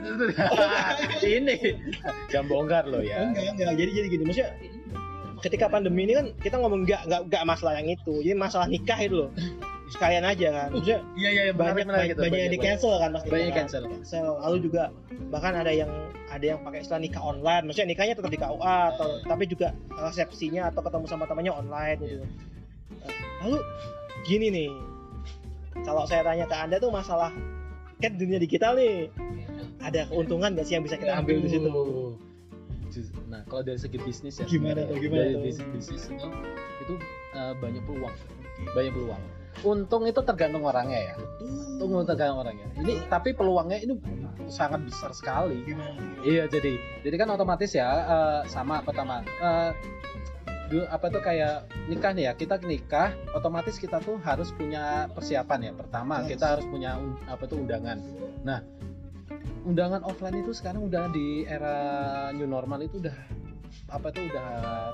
ini 1.39 1.55
jam 2.27 2.43
bongkar 2.43 2.83
lo 2.85 2.99
ya. 2.99 3.23
Enggak, 3.23 3.55
enggak. 3.55 3.71
Jadi 3.79 3.91
jadi 3.95 4.07
gini, 4.11 4.23
maksudnya 4.27 4.51
ketika 5.39 5.71
pandemi 5.71 6.03
ini 6.03 6.13
kan 6.13 6.25
kita 6.43 6.55
ngomong 6.59 6.83
enggak 6.83 7.07
enggak 7.07 7.21
enggak 7.23 7.43
masalah 7.47 7.79
yang 7.79 7.87
itu. 7.87 8.19
Jadi 8.19 8.35
masalah 8.35 8.67
nikah 8.67 8.99
itu 8.99 9.15
loh. 9.15 9.31
Sekalian 9.89 10.27
aja 10.27 10.47
kan. 10.51 10.69
Maksudnya 10.75 10.99
Iya 11.15 11.29
iya 11.31 11.43
banyak 11.55 11.87
banyak, 11.87 12.15
banyak 12.19 12.39
yang 12.45 12.53
di 12.53 12.59
cancel 12.59 12.99
kan 12.99 13.09
pasti. 13.15 13.29
Banyak 13.31 13.47
kan. 13.47 13.57
cancel. 13.63 13.83
Cancel. 13.87 14.27
Lalu 14.43 14.57
juga 14.67 14.83
bahkan 15.31 15.53
ada 15.55 15.71
yang 15.71 15.87
ada 16.29 16.45
yang 16.45 16.59
pakai 16.61 16.85
istilah 16.85 17.01
nikah 17.01 17.21
online. 17.25 17.65
Maksudnya 17.65 17.89
nikahnya 17.89 18.13
tetap 18.13 18.31
di 18.31 18.39
KUA 18.39 18.77
atau 18.95 19.07
tapi 19.25 19.43
juga 19.49 19.73
resepsinya 19.89 20.69
atau 20.69 20.81
ketemu 20.85 21.05
sama 21.09 21.25
temannya 21.25 21.53
online 21.53 21.99
gitu. 22.05 22.25
Lalu 23.43 23.57
gini 24.25 24.47
nih. 24.53 24.71
Kalau 25.83 26.03
saya 26.05 26.21
tanya 26.27 26.45
ke 26.45 26.55
Anda 26.55 26.77
tuh 26.77 26.91
masalah 26.91 27.33
kan 27.99 28.11
dunia 28.15 28.37
digital 28.37 28.77
nih. 28.77 29.09
Ada 29.79 30.11
keuntungan 30.11 30.53
nggak 30.53 30.65
sih 30.67 30.75
yang 30.77 30.83
bisa 30.83 30.99
kita 30.99 31.17
ambil 31.17 31.39
di 31.41 31.49
situ? 31.49 31.69
Nah, 33.29 33.45
kalau 33.45 33.61
dari 33.61 33.77
segi 33.77 34.01
bisnis 34.01 34.41
ya. 34.41 34.45
Gimana 34.49 34.81
tuh, 34.89 34.97
gimana 34.97 35.29
dari 35.29 35.35
tuh? 35.37 35.43
bis- 35.45 35.69
bisnis 35.71 36.03
itu 36.09 36.27
itu 36.81 36.93
eh, 37.37 37.53
banyak 37.61 37.83
peluang. 37.85 38.15
Banyak 38.73 38.91
peluang. 38.97 39.21
Untung 39.59 40.07
itu 40.07 40.21
tergantung 40.23 40.63
orangnya 40.63 41.11
ya. 41.11 41.15
Untung 41.75 42.05
tergantung 42.05 42.41
orangnya. 42.41 42.67
Ini 42.75 43.07
tapi 43.07 43.35
peluangnya 43.35 43.79
ini 43.79 43.99
sangat 44.47 44.81
besar 44.81 45.11
sekali. 45.11 45.61
Iya 46.19 46.47
jadi 46.47 46.73
jadi 47.01 47.15
kan 47.15 47.29
otomatis 47.29 47.71
ya 47.71 47.87
eh, 47.87 48.41
sama 48.47 48.81
pertama 48.81 49.21
eh, 49.21 49.71
du- 50.67 50.85
apa 50.85 51.09
tuh 51.09 51.21
kayak 51.21 51.65
nikah 51.87 52.13
nih 52.13 52.29
ya 52.29 52.33
kita 52.33 52.61
nikah 52.61 53.09
otomatis 53.31 53.77
kita 53.77 53.97
tuh 53.99 54.17
harus 54.19 54.49
punya 54.51 55.09
persiapan 55.09 55.69
ya 55.69 55.73
pertama 55.73 56.21
Yes. 56.21 56.37
kita 56.37 56.45
harus 56.55 56.65
punya 56.65 56.93
un- 56.93 57.17
apa 57.25 57.43
tuh 57.45 57.57
undangan 57.57 57.97
nah 58.45 58.61
undangan 59.65 60.05
offline 60.05 60.39
itu 60.39 60.53
sekarang 60.53 60.85
udah 60.85 61.09
di 61.09 61.45
era 61.45 61.77
new 62.33 62.45
normal 62.45 62.81
itu 62.81 63.01
udah 63.01 63.17
apa 63.89 64.13
tuh 64.13 64.29
udah 64.29 64.49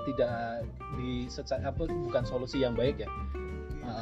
tidak 0.08 0.64
di 0.96 1.28
secara 1.28 1.68
apa 1.68 1.88
bukan 1.88 2.24
solusi 2.24 2.64
yang 2.64 2.72
baik 2.72 3.04
ya 3.04 3.10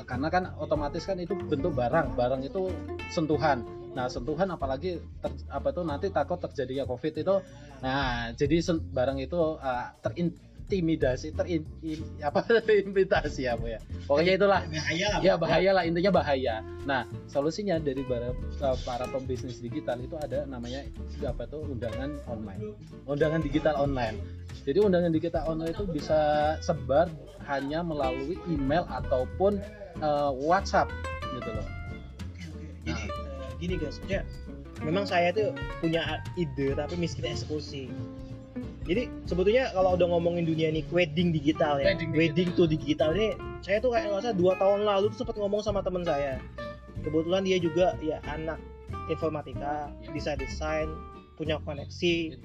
Karena 0.04 0.28
kan 0.32 0.44
otomatis 0.60 1.04
kan 1.04 1.20
itu 1.20 1.36
bentuk 1.36 1.76
barang 1.76 2.16
barang 2.16 2.42
itu 2.44 2.72
sentuhan. 3.12 3.64
Nah 3.94 4.10
sentuhan 4.10 4.50
apalagi 4.50 4.98
ter- 5.22 5.46
apa 5.52 5.70
tuh 5.70 5.86
nanti 5.86 6.10
takut 6.10 6.42
terjadinya 6.42 6.88
covid 6.90 7.14
itu 7.14 7.36
nah 7.84 8.32
jadi 8.32 8.64
barang 8.72 9.20
itu 9.20 9.60
eh, 9.60 9.88
terintimidasi 10.68 11.36
terin 11.36 11.64
in- 11.84 12.08
apa 12.24 12.42
terintimidasi 12.66 13.46
apa 13.48 13.66
ya. 13.78 13.80
Pokoknya 14.08 14.34
itulah. 14.40 14.62
Bahaya 14.66 15.08
lah. 15.12 15.20
ya 15.22 15.34
bahaya 15.36 15.72
lah 15.76 15.84
intinya 15.86 16.12
bahaya. 16.16 16.56
Nah 16.88 17.06
solusinya 17.28 17.78
dari 17.80 18.02
para, 18.08 18.32
eh, 18.34 18.78
para 18.88 19.06
pembisnis 19.12 19.60
digital 19.60 20.00
itu 20.00 20.16
ada 20.18 20.48
namanya 20.48 20.88
apa 21.28 21.44
tuh 21.48 21.68
undangan 21.68 22.18
online. 22.26 22.74
Undangan 23.06 23.44
digital 23.44 23.76
online. 23.78 24.18
Jadi 24.64 24.80
undangan 24.80 25.12
digital 25.12 25.44
online 25.46 25.76
itu 25.76 25.86
bisa 25.88 26.20
sebar 26.64 27.12
hanya 27.46 27.84
melalui 27.84 28.40
email 28.48 28.88
ataupun 28.88 29.60
eh, 30.00 30.32
WhatsApp 30.44 30.90
gitu 31.36 31.50
loh. 31.52 31.68
Jadi 32.84 33.04
eh, 33.08 33.52
gini 33.60 33.76
guys, 33.80 34.00
maksudnya 34.00 34.22
memang 34.84 35.08
saya 35.08 35.32
tuh 35.32 35.56
punya 35.80 36.20
ide 36.36 36.76
tapi 36.76 36.96
miskin 37.00 37.32
eksekusi. 37.32 37.88
Jadi 38.84 39.08
sebetulnya 39.24 39.72
kalau 39.72 39.96
udah 39.96 40.08
ngomongin 40.12 40.44
dunia 40.44 40.68
ini 40.68 40.84
wedding 40.92 41.32
digital 41.32 41.80
ya, 41.80 41.96
Wedding 41.96 42.12
wedding, 42.12 42.52
digital. 42.52 42.68
to 42.68 42.72
digital. 42.72 43.10
Ini, 43.16 43.28
saya 43.64 43.78
tuh 43.80 43.96
kayak 43.96 44.12
nggak 44.12 44.22
salah 44.28 44.36
dua 44.36 44.54
tahun 44.60 44.80
lalu 44.84 45.06
tuh 45.16 45.24
sempat 45.24 45.36
ngomong 45.40 45.62
sama 45.64 45.80
teman 45.80 46.04
saya. 46.04 46.36
Kebetulan 47.00 47.48
dia 47.48 47.58
juga 47.64 47.96
ya 48.04 48.20
anak 48.28 48.60
informatika, 49.08 49.88
bisa 50.12 50.36
desain, 50.36 50.92
punya 51.40 51.64
koneksi 51.64 52.36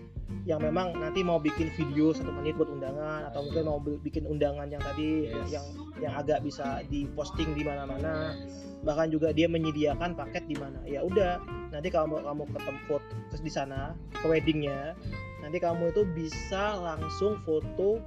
yang 0.44 0.60
memang 0.60 0.92
nanti 0.94 1.24
mau 1.24 1.40
bikin 1.40 1.72
video 1.72 2.12
satu 2.12 2.28
menit 2.28 2.52
buat 2.54 2.68
undangan 2.68 3.32
atau 3.32 3.48
mungkin 3.48 3.64
mau 3.64 3.80
bi- 3.80 3.96
bikin 4.04 4.28
undangan 4.28 4.68
yang 4.68 4.82
tadi 4.84 5.24
Yes. 5.26 5.48
yang 5.50 5.66
yang 5.98 6.12
agak 6.14 6.44
bisa 6.44 6.84
diposting 6.86 7.56
di 7.56 7.64
mana-mana. 7.64 8.36
Bahkan 8.84 9.08
juga 9.10 9.32
dia 9.32 9.48
menyediakan 9.48 10.14
paket 10.14 10.44
di 10.46 10.54
mana. 10.54 10.78
Ya 10.84 11.00
udah 11.00 11.40
nanti 11.72 11.88
kalau 11.88 12.20
kamu 12.20 12.44
ketemu 12.46 12.80
foto 12.86 13.14
terus 13.32 13.42
di 13.42 13.50
sana 13.50 13.96
ke 14.14 14.26
weddingnya 14.28 14.92
nanti 15.48 15.64
kamu 15.64 15.96
itu 15.96 16.04
bisa 16.12 16.76
langsung 16.76 17.40
foto 17.40 18.04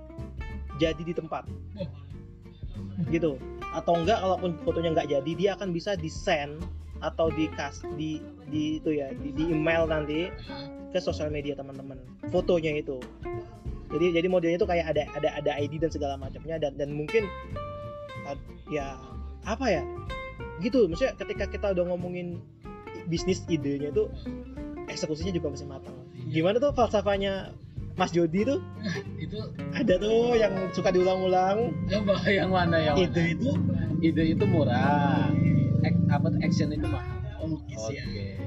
jadi 0.77 1.01
di 1.01 1.09
tempat. 1.09 1.49
Gitu. 3.09 3.41
Atau 3.73 3.97
enggak 3.97 4.21
kalaupun 4.21 4.61
fotonya 4.61 4.93
nggak 4.93 5.09
jadi 5.09 5.31
dia 5.33 5.49
akan 5.57 5.73
bisa 5.73 5.97
di 5.97 6.05
send 6.05 6.61
atau 7.01 7.33
di 7.33 7.49
kas 7.57 7.81
di 7.97 8.21
di 8.45 8.77
itu 8.77 8.93
ya 8.93 9.09
di, 9.17 9.33
di 9.33 9.49
email 9.49 9.89
nanti 9.89 10.29
ke 10.93 11.01
sosial 11.01 11.33
media 11.33 11.57
teman-teman. 11.57 11.97
Fotonya 12.29 12.77
itu. 12.77 13.01
Jadi 13.89 14.21
jadi 14.21 14.27
modelnya 14.29 14.61
itu 14.61 14.69
kayak 14.69 14.93
ada 14.93 15.09
ada 15.17 15.29
ada 15.41 15.51
ID 15.57 15.81
dan 15.81 15.89
segala 15.89 16.21
macamnya 16.21 16.61
dan 16.61 16.77
dan 16.77 16.93
mungkin 16.93 17.25
ya 18.69 19.01
apa 19.49 19.65
ya 19.65 19.83
gitu. 20.61 20.85
Maksudnya 20.85 21.17
ketika 21.17 21.49
kita 21.49 21.73
udah 21.73 21.89
ngomongin 21.89 22.37
bisnis 23.09 23.41
idenya 23.49 23.89
itu 23.89 24.05
eksekusinya 24.85 25.33
juga 25.33 25.57
masih 25.57 25.65
matang 25.65 26.00
gimana 26.31 26.57
tuh 26.57 26.71
falsafahnya 26.71 27.51
Mas 27.93 28.09
Jody 28.09 28.47
tuh 28.47 28.59
itu 29.23 29.37
ada 29.73 29.93
tuh 29.97 30.33
yang 30.33 30.53
suka 30.71 30.89
diulang-ulang 30.89 31.75
yang 32.25 32.49
mana 32.49 32.77
yang 32.79 32.95
mana? 32.95 33.03
ide 33.05 33.23
itu 33.35 33.49
ide 34.01 34.23
itu 34.31 34.43
murah 34.45 35.27
Ek- 35.81 35.97
apa 36.09 36.29
tuh, 36.29 36.39
action 36.39 36.69
itu 36.69 36.85
mahal 36.85 37.17
oke 37.39 37.57
Oke. 37.75 37.75
sih 37.89 37.99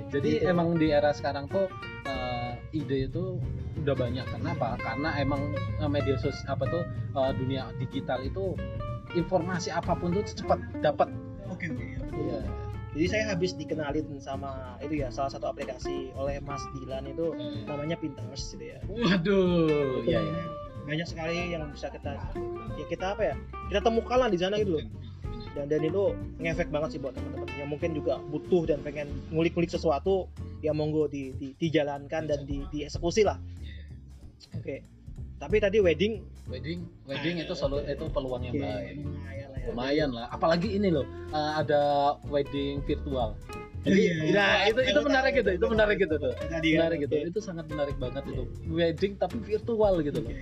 Jadi 0.09 0.31
Gitu. 0.39 0.47
emang 0.47 0.79
di 0.79 0.89
era 0.89 1.11
sekarang 1.11 1.45
tuh 1.47 1.67
eh, 2.05 2.53
ide 2.73 3.11
itu 3.11 3.43
udah 3.77 3.91
banyak. 3.93 4.23
Kenapa? 4.25 4.79
Karena 4.79 5.19
emang 5.19 5.51
eh, 5.77 5.91
media 5.91 6.15
sosial 6.15 6.47
apa 6.49 6.65
tuh 6.65 6.87
eh, 7.13 7.33
dunia 7.35 7.75
digital 7.77 8.23
itu 8.23 8.55
informasi 9.13 9.69
apa 9.69 9.93
pun 9.93 10.15
tuh 10.15 10.23
cepat 10.25 10.63
dapat. 10.79 11.11
oke 11.45 11.67
oke 11.67 11.85
Iya. 12.15 12.39
Jadi 12.95 13.07
saya 13.11 13.25
habis 13.35 13.59
dikenalin 13.59 14.07
sama 14.23 14.79
itu 14.79 15.03
ya 15.03 15.11
salah 15.11 15.27
satu 15.27 15.51
aplikasi 15.51 16.15
oleh 16.15 16.39
Mas 16.39 16.63
Dilan 16.79 17.11
itu 17.11 17.35
namanya 17.67 17.99
Pinterest 17.99 18.55
gitu 18.55 18.71
ya. 18.71 18.79
Waduh. 18.87 20.07
Iya 20.07 20.23
ya. 20.23 20.45
banyak 20.85 21.09
sekali 21.09 21.57
yang 21.57 21.65
bisa 21.73 21.89
kita 21.89 22.13
ya 22.77 22.85
kita 22.93 23.17
apa 23.17 23.33
ya 23.33 23.35
kita 23.73 23.81
temukan 23.83 24.21
lah 24.21 24.29
di 24.31 24.39
sana 24.39 24.63
gitu 24.63 24.79
loh. 24.79 24.85
Dan 25.59 25.67
dan 25.71 25.83
itu 25.83 26.15
ngefek 26.39 26.71
banget 26.71 26.95
sih 26.95 27.01
buat 27.03 27.19
teman-teman. 27.19 27.51
Yang 27.59 27.69
mungkin 27.75 27.91
juga 27.99 28.15
butuh 28.31 28.63
dan 28.71 28.79
pengen 28.87 29.11
ngulik-ngulik 29.35 29.71
sesuatu 29.71 30.31
ya 30.63 30.71
monggo 30.71 31.11
di, 31.11 31.35
di- 31.35 31.55
dijalankan 31.59 32.31
dan 32.31 32.47
di, 32.47 32.63
dieksekusi 32.71 33.27
lah. 33.27 33.39
Oke 34.55 34.87
tapi 35.37 35.57
tadi 35.59 35.79
wedding. 35.79 36.23
Wedding, 36.45 36.85
wedding 37.05 37.37
itu 37.41 37.53
selalu 37.53 37.89
itu 37.89 38.05
peluang 38.09 38.43
yang 38.43 38.55
oke, 38.55 38.63
baik. 38.63 38.95
lumayan 39.01 39.21
lah 39.25 39.33
ya. 39.33 39.47
Lumayan 39.65 40.11
lah. 40.13 40.27
Apalagi 40.29 40.69
ini 40.71 40.89
loh, 40.89 41.05
eh, 41.31 41.53
ada 41.57 41.83
wedding 42.27 42.85
virtual. 42.85 43.33
Jadi, 43.85 44.01
Iya, 44.01 44.13
iya. 44.17 44.33
nah 44.33 44.53
itu 44.65 44.81
itu 44.81 45.01
menarik 45.03 45.33
gitu, 45.35 45.51
itu 45.53 45.67
menarik 45.69 45.97
gitu 45.99 46.15
tuh. 46.17 46.33
ya 46.65 46.81
menarik 46.81 46.99
gitu. 47.05 47.15
itu 47.29 47.39
sangat 47.39 47.69
menarik 47.69 47.97
banget 47.99 48.25
itu. 48.27 48.45
Wedding 48.67 49.13
tapi 49.15 49.37
virtual 49.39 50.01
gitu 50.01 50.21
loh. 50.21 50.33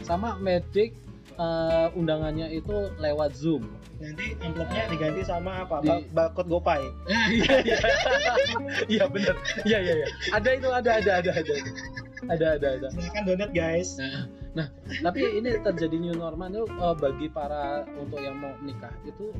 Sama 0.00 0.38
medik 0.38 0.94
eh, 1.32 1.88
undangannya 1.94 2.50
itu 2.52 2.70
lewat 2.98 3.34
zoom. 3.34 3.66
Nanti 3.98 4.34
amplopnya 4.38 4.86
diganti 4.86 5.22
sama 5.22 5.62
apa? 5.62 5.78
Di- 5.78 5.90
Ba- 6.10 6.30
barcode 6.30 6.50
GoPay. 6.50 6.82
Iya 7.30 7.54
iya. 7.62 7.78
Iya 8.90 9.04
benar 9.06 9.34
iya 9.62 9.78
iya 9.78 9.94
iya. 9.96 10.08
Ada 10.30 10.48
itu 10.52 10.68
ada 10.68 10.90
ada 10.98 11.12
ada 11.18 11.30
ada. 11.32 11.54
Ada 12.28 12.46
ada 12.54 12.68
ada. 12.76 12.88
Silakan 12.92 13.22
donate 13.26 13.50
guys. 13.52 13.98
Nah, 13.98 14.26
nah 14.52 14.68
tapi 15.00 15.40
ini 15.40 15.48
terjadi 15.58 15.96
new 15.96 16.12
normal 16.12 16.48
itu 16.48 16.64
eh, 16.68 16.94
bagi 16.94 17.26
para 17.26 17.88
untuk 17.94 18.20
yang 18.20 18.36
mau 18.36 18.52
nikah 18.60 18.92
itu 19.02 19.32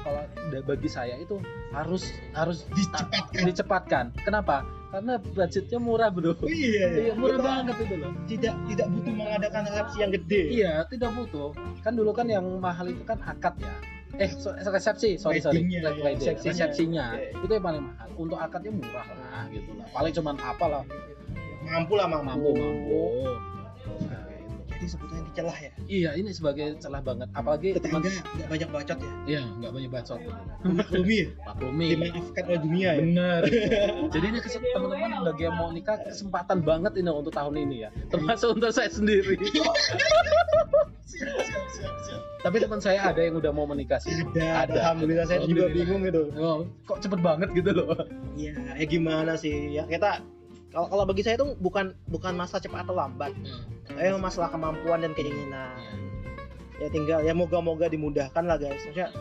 kalau 0.00 0.24
bagi 0.64 0.88
saya 0.88 1.16
itu 1.16 1.36
harus 1.70 2.08
harus 2.32 2.64
Dicepatkan. 2.72 3.42
dicepatkan 3.44 4.04
kenapa 4.20 4.64
karena 4.88 5.16
budgetnya 5.18 5.76
murah 5.76 6.08
bro 6.08 6.32
Oh, 6.32 6.46
iya, 6.46 6.86
iya 7.02 7.12
murah 7.12 7.34
Kita 7.34 7.44
banget 7.44 7.76
itu 7.82 7.94
loh 7.98 8.12
tidak 8.24 8.54
tidak 8.64 8.86
butuh 8.88 9.12
mengadakan 9.12 9.62
resepsi 9.66 9.96
yang 9.98 10.12
gede 10.12 10.42
Iya, 10.54 10.72
tidak 10.86 11.10
butuh. 11.12 11.50
Kan 11.82 11.92
dulu 11.94 12.10
kan 12.12 12.26
yang 12.26 12.44
mahal 12.56 12.86
itu 12.86 13.02
kan 13.02 13.18
akad 13.20 13.58
ya. 13.58 13.74
Eh, 14.14 14.30
so- 14.30 14.54
resepsi, 14.54 15.18
sorry 15.18 15.42
sorry. 15.42 15.58
Weddingnya, 15.58 15.80
Re- 15.82 15.90
ya, 15.90 16.02
wedding, 16.06 16.22
resepsinya. 16.22 16.52
resepsinya. 16.54 17.06
Iya. 17.12 17.34
Itu 17.34 17.50
yang 17.50 17.64
paling 17.66 17.82
mahal. 17.82 18.06
Untuk 18.14 18.38
akadnya 18.38 18.70
murah 18.70 19.06
lah 19.10 19.42
gitu 19.50 19.70
lah. 19.74 19.86
Paling 19.90 20.12
cuman 20.14 20.34
apa 20.38 20.64
lah. 20.70 20.82
mampu 21.64 21.92
lah 21.96 22.06
mampu, 22.06 22.28
Mampu 22.30 22.50
mampu. 22.54 23.02
Ini 24.84 24.92
sebetulnya 24.92 25.24
dicelah 25.24 25.56
ya 25.56 25.70
Iya, 25.88 26.10
ini 26.14 26.28
sebagai 26.28 26.76
celah 26.76 27.00
banget. 27.00 27.28
Apalagi 27.32 27.72
tetangga 27.72 28.04
nggak 28.04 28.48
banyak 28.52 28.68
bacot 28.68 28.98
ya 29.00 29.12
Iya, 29.24 29.42
nggak 29.56 29.72
banyak 29.72 29.90
bacot. 29.90 30.18
maklumi 30.62 31.16
ya 31.16 31.28
Maklumi. 31.42 31.86
dimaafkan 31.88 32.42
oleh 32.44 32.60
dunia 32.60 32.88
ya 32.90 33.00
Bener. 33.00 33.40
Jadi 34.12 34.26
ini 34.28 34.38
teman-teman 34.44 35.24
bagi 35.24 35.42
yang 35.42 35.56
mau 35.56 35.72
nikah 35.72 35.96
kesempatan 36.04 36.60
banget 36.60 36.92
ini 36.94 37.08
untuk 37.08 37.32
tahun 37.32 37.56
ini 37.58 37.76
ya. 37.80 37.90
Termasuk 38.12 38.60
untuk 38.60 38.68
saya 38.70 38.92
sendiri. 38.92 39.40
Tapi 42.44 42.60
teman 42.60 42.76
saya 42.76 43.08
ada 43.08 43.24
yang 43.24 43.40
udah 43.40 43.48
mau 43.48 43.64
menikah 43.64 43.96
sih. 43.96 44.12
ada, 44.12 44.68
Ada. 44.68 44.92
alhamdulillah 44.92 45.24
saya 45.24 45.48
juga 45.48 45.72
bingung 45.72 46.04
gitu 46.04 46.28
Oh, 46.36 46.68
kok 46.84 47.00
cepet 47.00 47.24
banget 47.24 47.48
gitu 47.56 47.72
loh. 47.72 47.96
Iya, 48.36 48.52
ya 48.76 48.84
gimana 48.84 49.32
sih? 49.32 49.72
Ya 49.72 49.88
kita 49.88 50.20
kalau 50.74 50.86
kalau 50.90 51.04
bagi 51.06 51.22
saya 51.22 51.38
itu 51.38 51.54
bukan 51.56 51.94
bukan 52.10 52.34
masalah 52.34 52.58
cepat 52.58 52.82
atau 52.82 52.92
lambat, 52.92 53.30
eh 53.94 54.10
masalah 54.18 54.50
kemampuan 54.50 55.00
dan 55.00 55.14
keinginan. 55.14 55.70
Ya 56.76 56.90
tinggal 56.90 57.22
ya 57.22 57.30
moga-moga 57.30 57.86
dimudahkan 57.86 58.42
lah 58.42 58.58
guys. 58.58 58.82
Maksudnya 58.82 59.14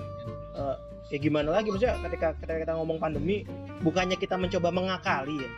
eh, 0.57 0.75
ya 1.13 1.17
gimana 1.21 1.53
lagi 1.53 1.69
maksudnya 1.69 2.01
ketika 2.01 2.33
ketika 2.41 2.57
kita 2.65 2.73
ngomong 2.73 2.97
pandemi 2.97 3.45
bukannya 3.79 4.17
kita 4.17 4.33
mencoba 4.33 4.73
mengakali 4.73 5.37
ya. 5.37 5.51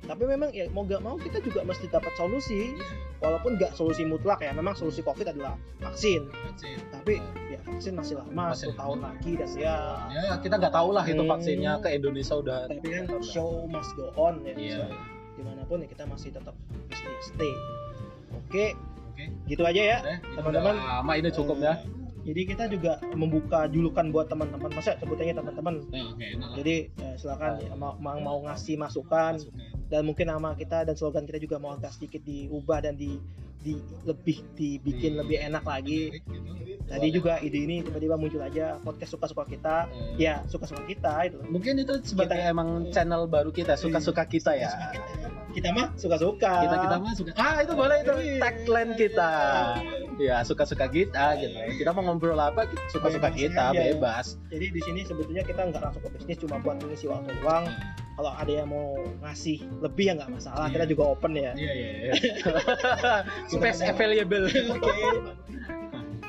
Tapi 0.00 0.26
memang 0.26 0.50
ya 0.50 0.66
mau 0.74 0.82
gak 0.82 1.06
mau 1.06 1.14
kita 1.14 1.38
juga 1.38 1.62
mesti 1.62 1.86
dapat 1.86 2.10
solusi 2.18 2.74
walaupun 3.22 3.54
nggak 3.60 3.78
solusi 3.78 4.02
mutlak 4.02 4.42
ya. 4.42 4.50
Memang 4.50 4.74
solusi 4.74 5.04
Covid 5.04 5.30
adalah 5.30 5.54
vaksin. 5.78 6.26
Tapi 6.90 7.20
ya 7.46 7.60
vaksin 7.62 7.94
masih 7.94 8.18
lama, 8.18 8.50
Masih 8.50 8.74
10 8.74 8.80
tahun 8.80 8.98
lagi 9.06 9.32
dan 9.38 9.48
ya 9.54 9.76
Ya 10.10 10.34
kita 10.42 10.58
nggak 10.58 10.74
tahu 10.74 10.90
lah 10.96 11.04
itu 11.06 11.22
Hmm. 11.22 11.30
vaksinnya 11.30 11.72
ke 11.78 11.88
Indonesia 11.94 12.34
udah. 12.34 12.66
tapi 12.66 12.86
kan 12.90 13.06
show 13.22 13.68
must 13.70 13.92
go 13.94 14.10
on 14.18 14.42
ya 14.42 14.54
Iya. 14.58 14.78
So, 14.82 14.84
di 15.40 15.46
mana 15.46 15.64
pun 15.64 15.80
ya 15.80 15.88
kita 15.88 16.04
masih 16.04 16.30
tetap 16.30 16.52
stay 17.22 17.52
oke 18.30 18.66
Oke. 19.10 19.24
gitu 19.46 19.62
aja 19.62 19.82
ya 19.82 19.98
Eh, 20.06 20.18
Teman-teman. 20.32 20.76
lama 20.76 21.12
ini 21.14 21.28
cukup 21.30 21.56
ya. 21.58 21.74
Eh, 21.74 21.78
jadi 22.22 22.40
kita 22.46 22.64
juga 22.68 22.92
membuka 23.10 23.64
julukan 23.66 24.06
buat 24.08 24.28
teman-teman 24.28 24.68
masa 24.70 24.94
sebutannya 24.94 25.32
teman-teman 25.34 25.74
Eh, 25.90 26.04
lah. 26.36 26.52
jadi 26.54 26.74
ya, 26.94 27.10
silakan 27.16 27.52
ya, 27.58 27.72
mau, 27.74 27.96
mau 27.96 28.16
mau 28.16 28.38
ngasih 28.42 28.76
masukan 28.76 29.40
dan 29.86 30.02
mungkin 30.02 30.28
nama 30.28 30.52
kita 30.54 30.84
dan 30.84 30.94
slogan 30.94 31.24
kita 31.24 31.36
juga 31.38 31.56
mau 31.56 31.72
agak 31.74 31.90
sedikit 31.90 32.20
diubah 32.22 32.80
dan 32.82 32.94
di, 32.94 33.16
di 33.60 33.76
lebih 34.02 34.40
dibikin 34.52 35.12
Di- 35.12 35.18
lebih 35.18 35.36
enak 35.42 35.60
lagi 35.62 36.16
tadi 36.82 37.08
juga 37.08 37.38
ide 37.38 37.60
ini 37.60 37.76
tiba-tiba 37.80 38.16
muncul 38.16 38.40
aja 38.40 38.74
podcast 38.78 39.12
suka-suka 39.12 39.44
kita 39.46 39.76
Eh, 40.16 40.22
ya 40.22 40.42
suka-suka 40.44 40.82
kita 40.84 41.12
itu 41.24 41.38
Mungkin 41.46 41.78
itu 41.78 41.92
sebagai 42.02 42.34
Kita- 42.34 42.50
emang 42.50 42.68
channel 42.90 43.24
baru 43.26 43.50
kita, 43.50 43.76
suka-suka 43.76 44.24
kita 44.24 44.52
ya. 44.54 44.72
kita 45.50 45.70
mah 45.70 45.92
suka-suka 45.94 46.52
Kita 46.62 46.76
kita 46.78 46.96
mah 46.96 47.12
suka. 47.12 47.30
Ah 47.36 47.58
itu 47.58 47.72
boleh 47.74 47.96
itu 48.00 48.12
tagline 48.38 48.92
kita. 48.94 49.30
Ya 50.16 50.40
suka-suka 50.40 50.86
kita 50.86 51.36
gitu. 51.36 51.54
Kita 51.76 51.90
mau 51.90 52.02
ngobrol 52.04 52.36
apa 52.36 52.64
suka-suka 52.88 53.28
kita 53.30 53.70
aja. 53.70 53.80
bebas. 53.88 54.38
jadi 54.48 54.66
di 54.68 54.80
sini 54.80 55.00
sebetulnya 55.02 55.42
kita 55.42 55.62
nggak 55.64 55.80
langsung 55.80 56.02
ke 56.02 56.10
bisnis 56.12 56.38
cuma 56.38 56.58
buat 56.58 56.78
mengisi 56.78 57.06
waktu 57.06 57.30
luang 57.38 57.64
kalau 58.12 58.32
ada 58.32 58.52
yang 58.52 58.68
mau 58.68 58.92
ngasih 59.20 59.62
lebih 59.80 60.04
ya 60.06 60.14
nggak 60.14 60.30
masalah 60.30 60.66
Iya. 60.66 60.74
kita 60.74 60.84
juga 60.88 61.02
open 61.08 61.32
ya 61.32 61.52
Iya 61.52 61.72
iya. 61.72 61.88
iya. 62.02 62.12
Space 63.50 63.82
available. 63.82 64.46
oke 64.78 64.94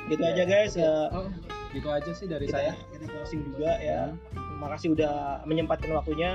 gitu 0.10 0.24
aja 0.28 0.44
guys 0.44 0.74
ya 0.76 1.08
Oh, 1.14 1.30
gitu 1.72 1.88
aja 1.88 2.12
sih 2.12 2.28
dari 2.28 2.50
kita, 2.50 2.58
saya. 2.60 2.74
kita 2.92 3.06
closing 3.08 3.42
juga 3.48 3.72
ya 3.80 4.12
terima 4.34 4.68
kasih 4.76 4.88
udah 4.98 5.16
menyempatkan 5.48 5.92
waktunya 5.96 6.32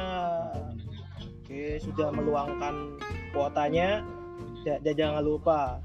oke 1.20 1.62
sudah 1.84 2.08
meluangkan 2.14 2.96
kuotanya 3.36 4.00
dan, 4.64 4.94
jangan 4.96 5.22
lupa 5.22 5.84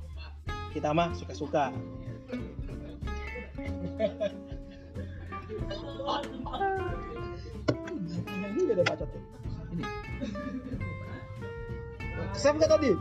kita 0.71 0.95
mah 0.95 1.11
suka-suka 1.17 1.75
Panjang 8.25 8.53
juga 8.57 8.73
ada 8.73 8.83
bacotnya. 8.89 9.21
Ini. 9.71 9.83
Nggak 12.41 12.69
tadi? 12.71 12.91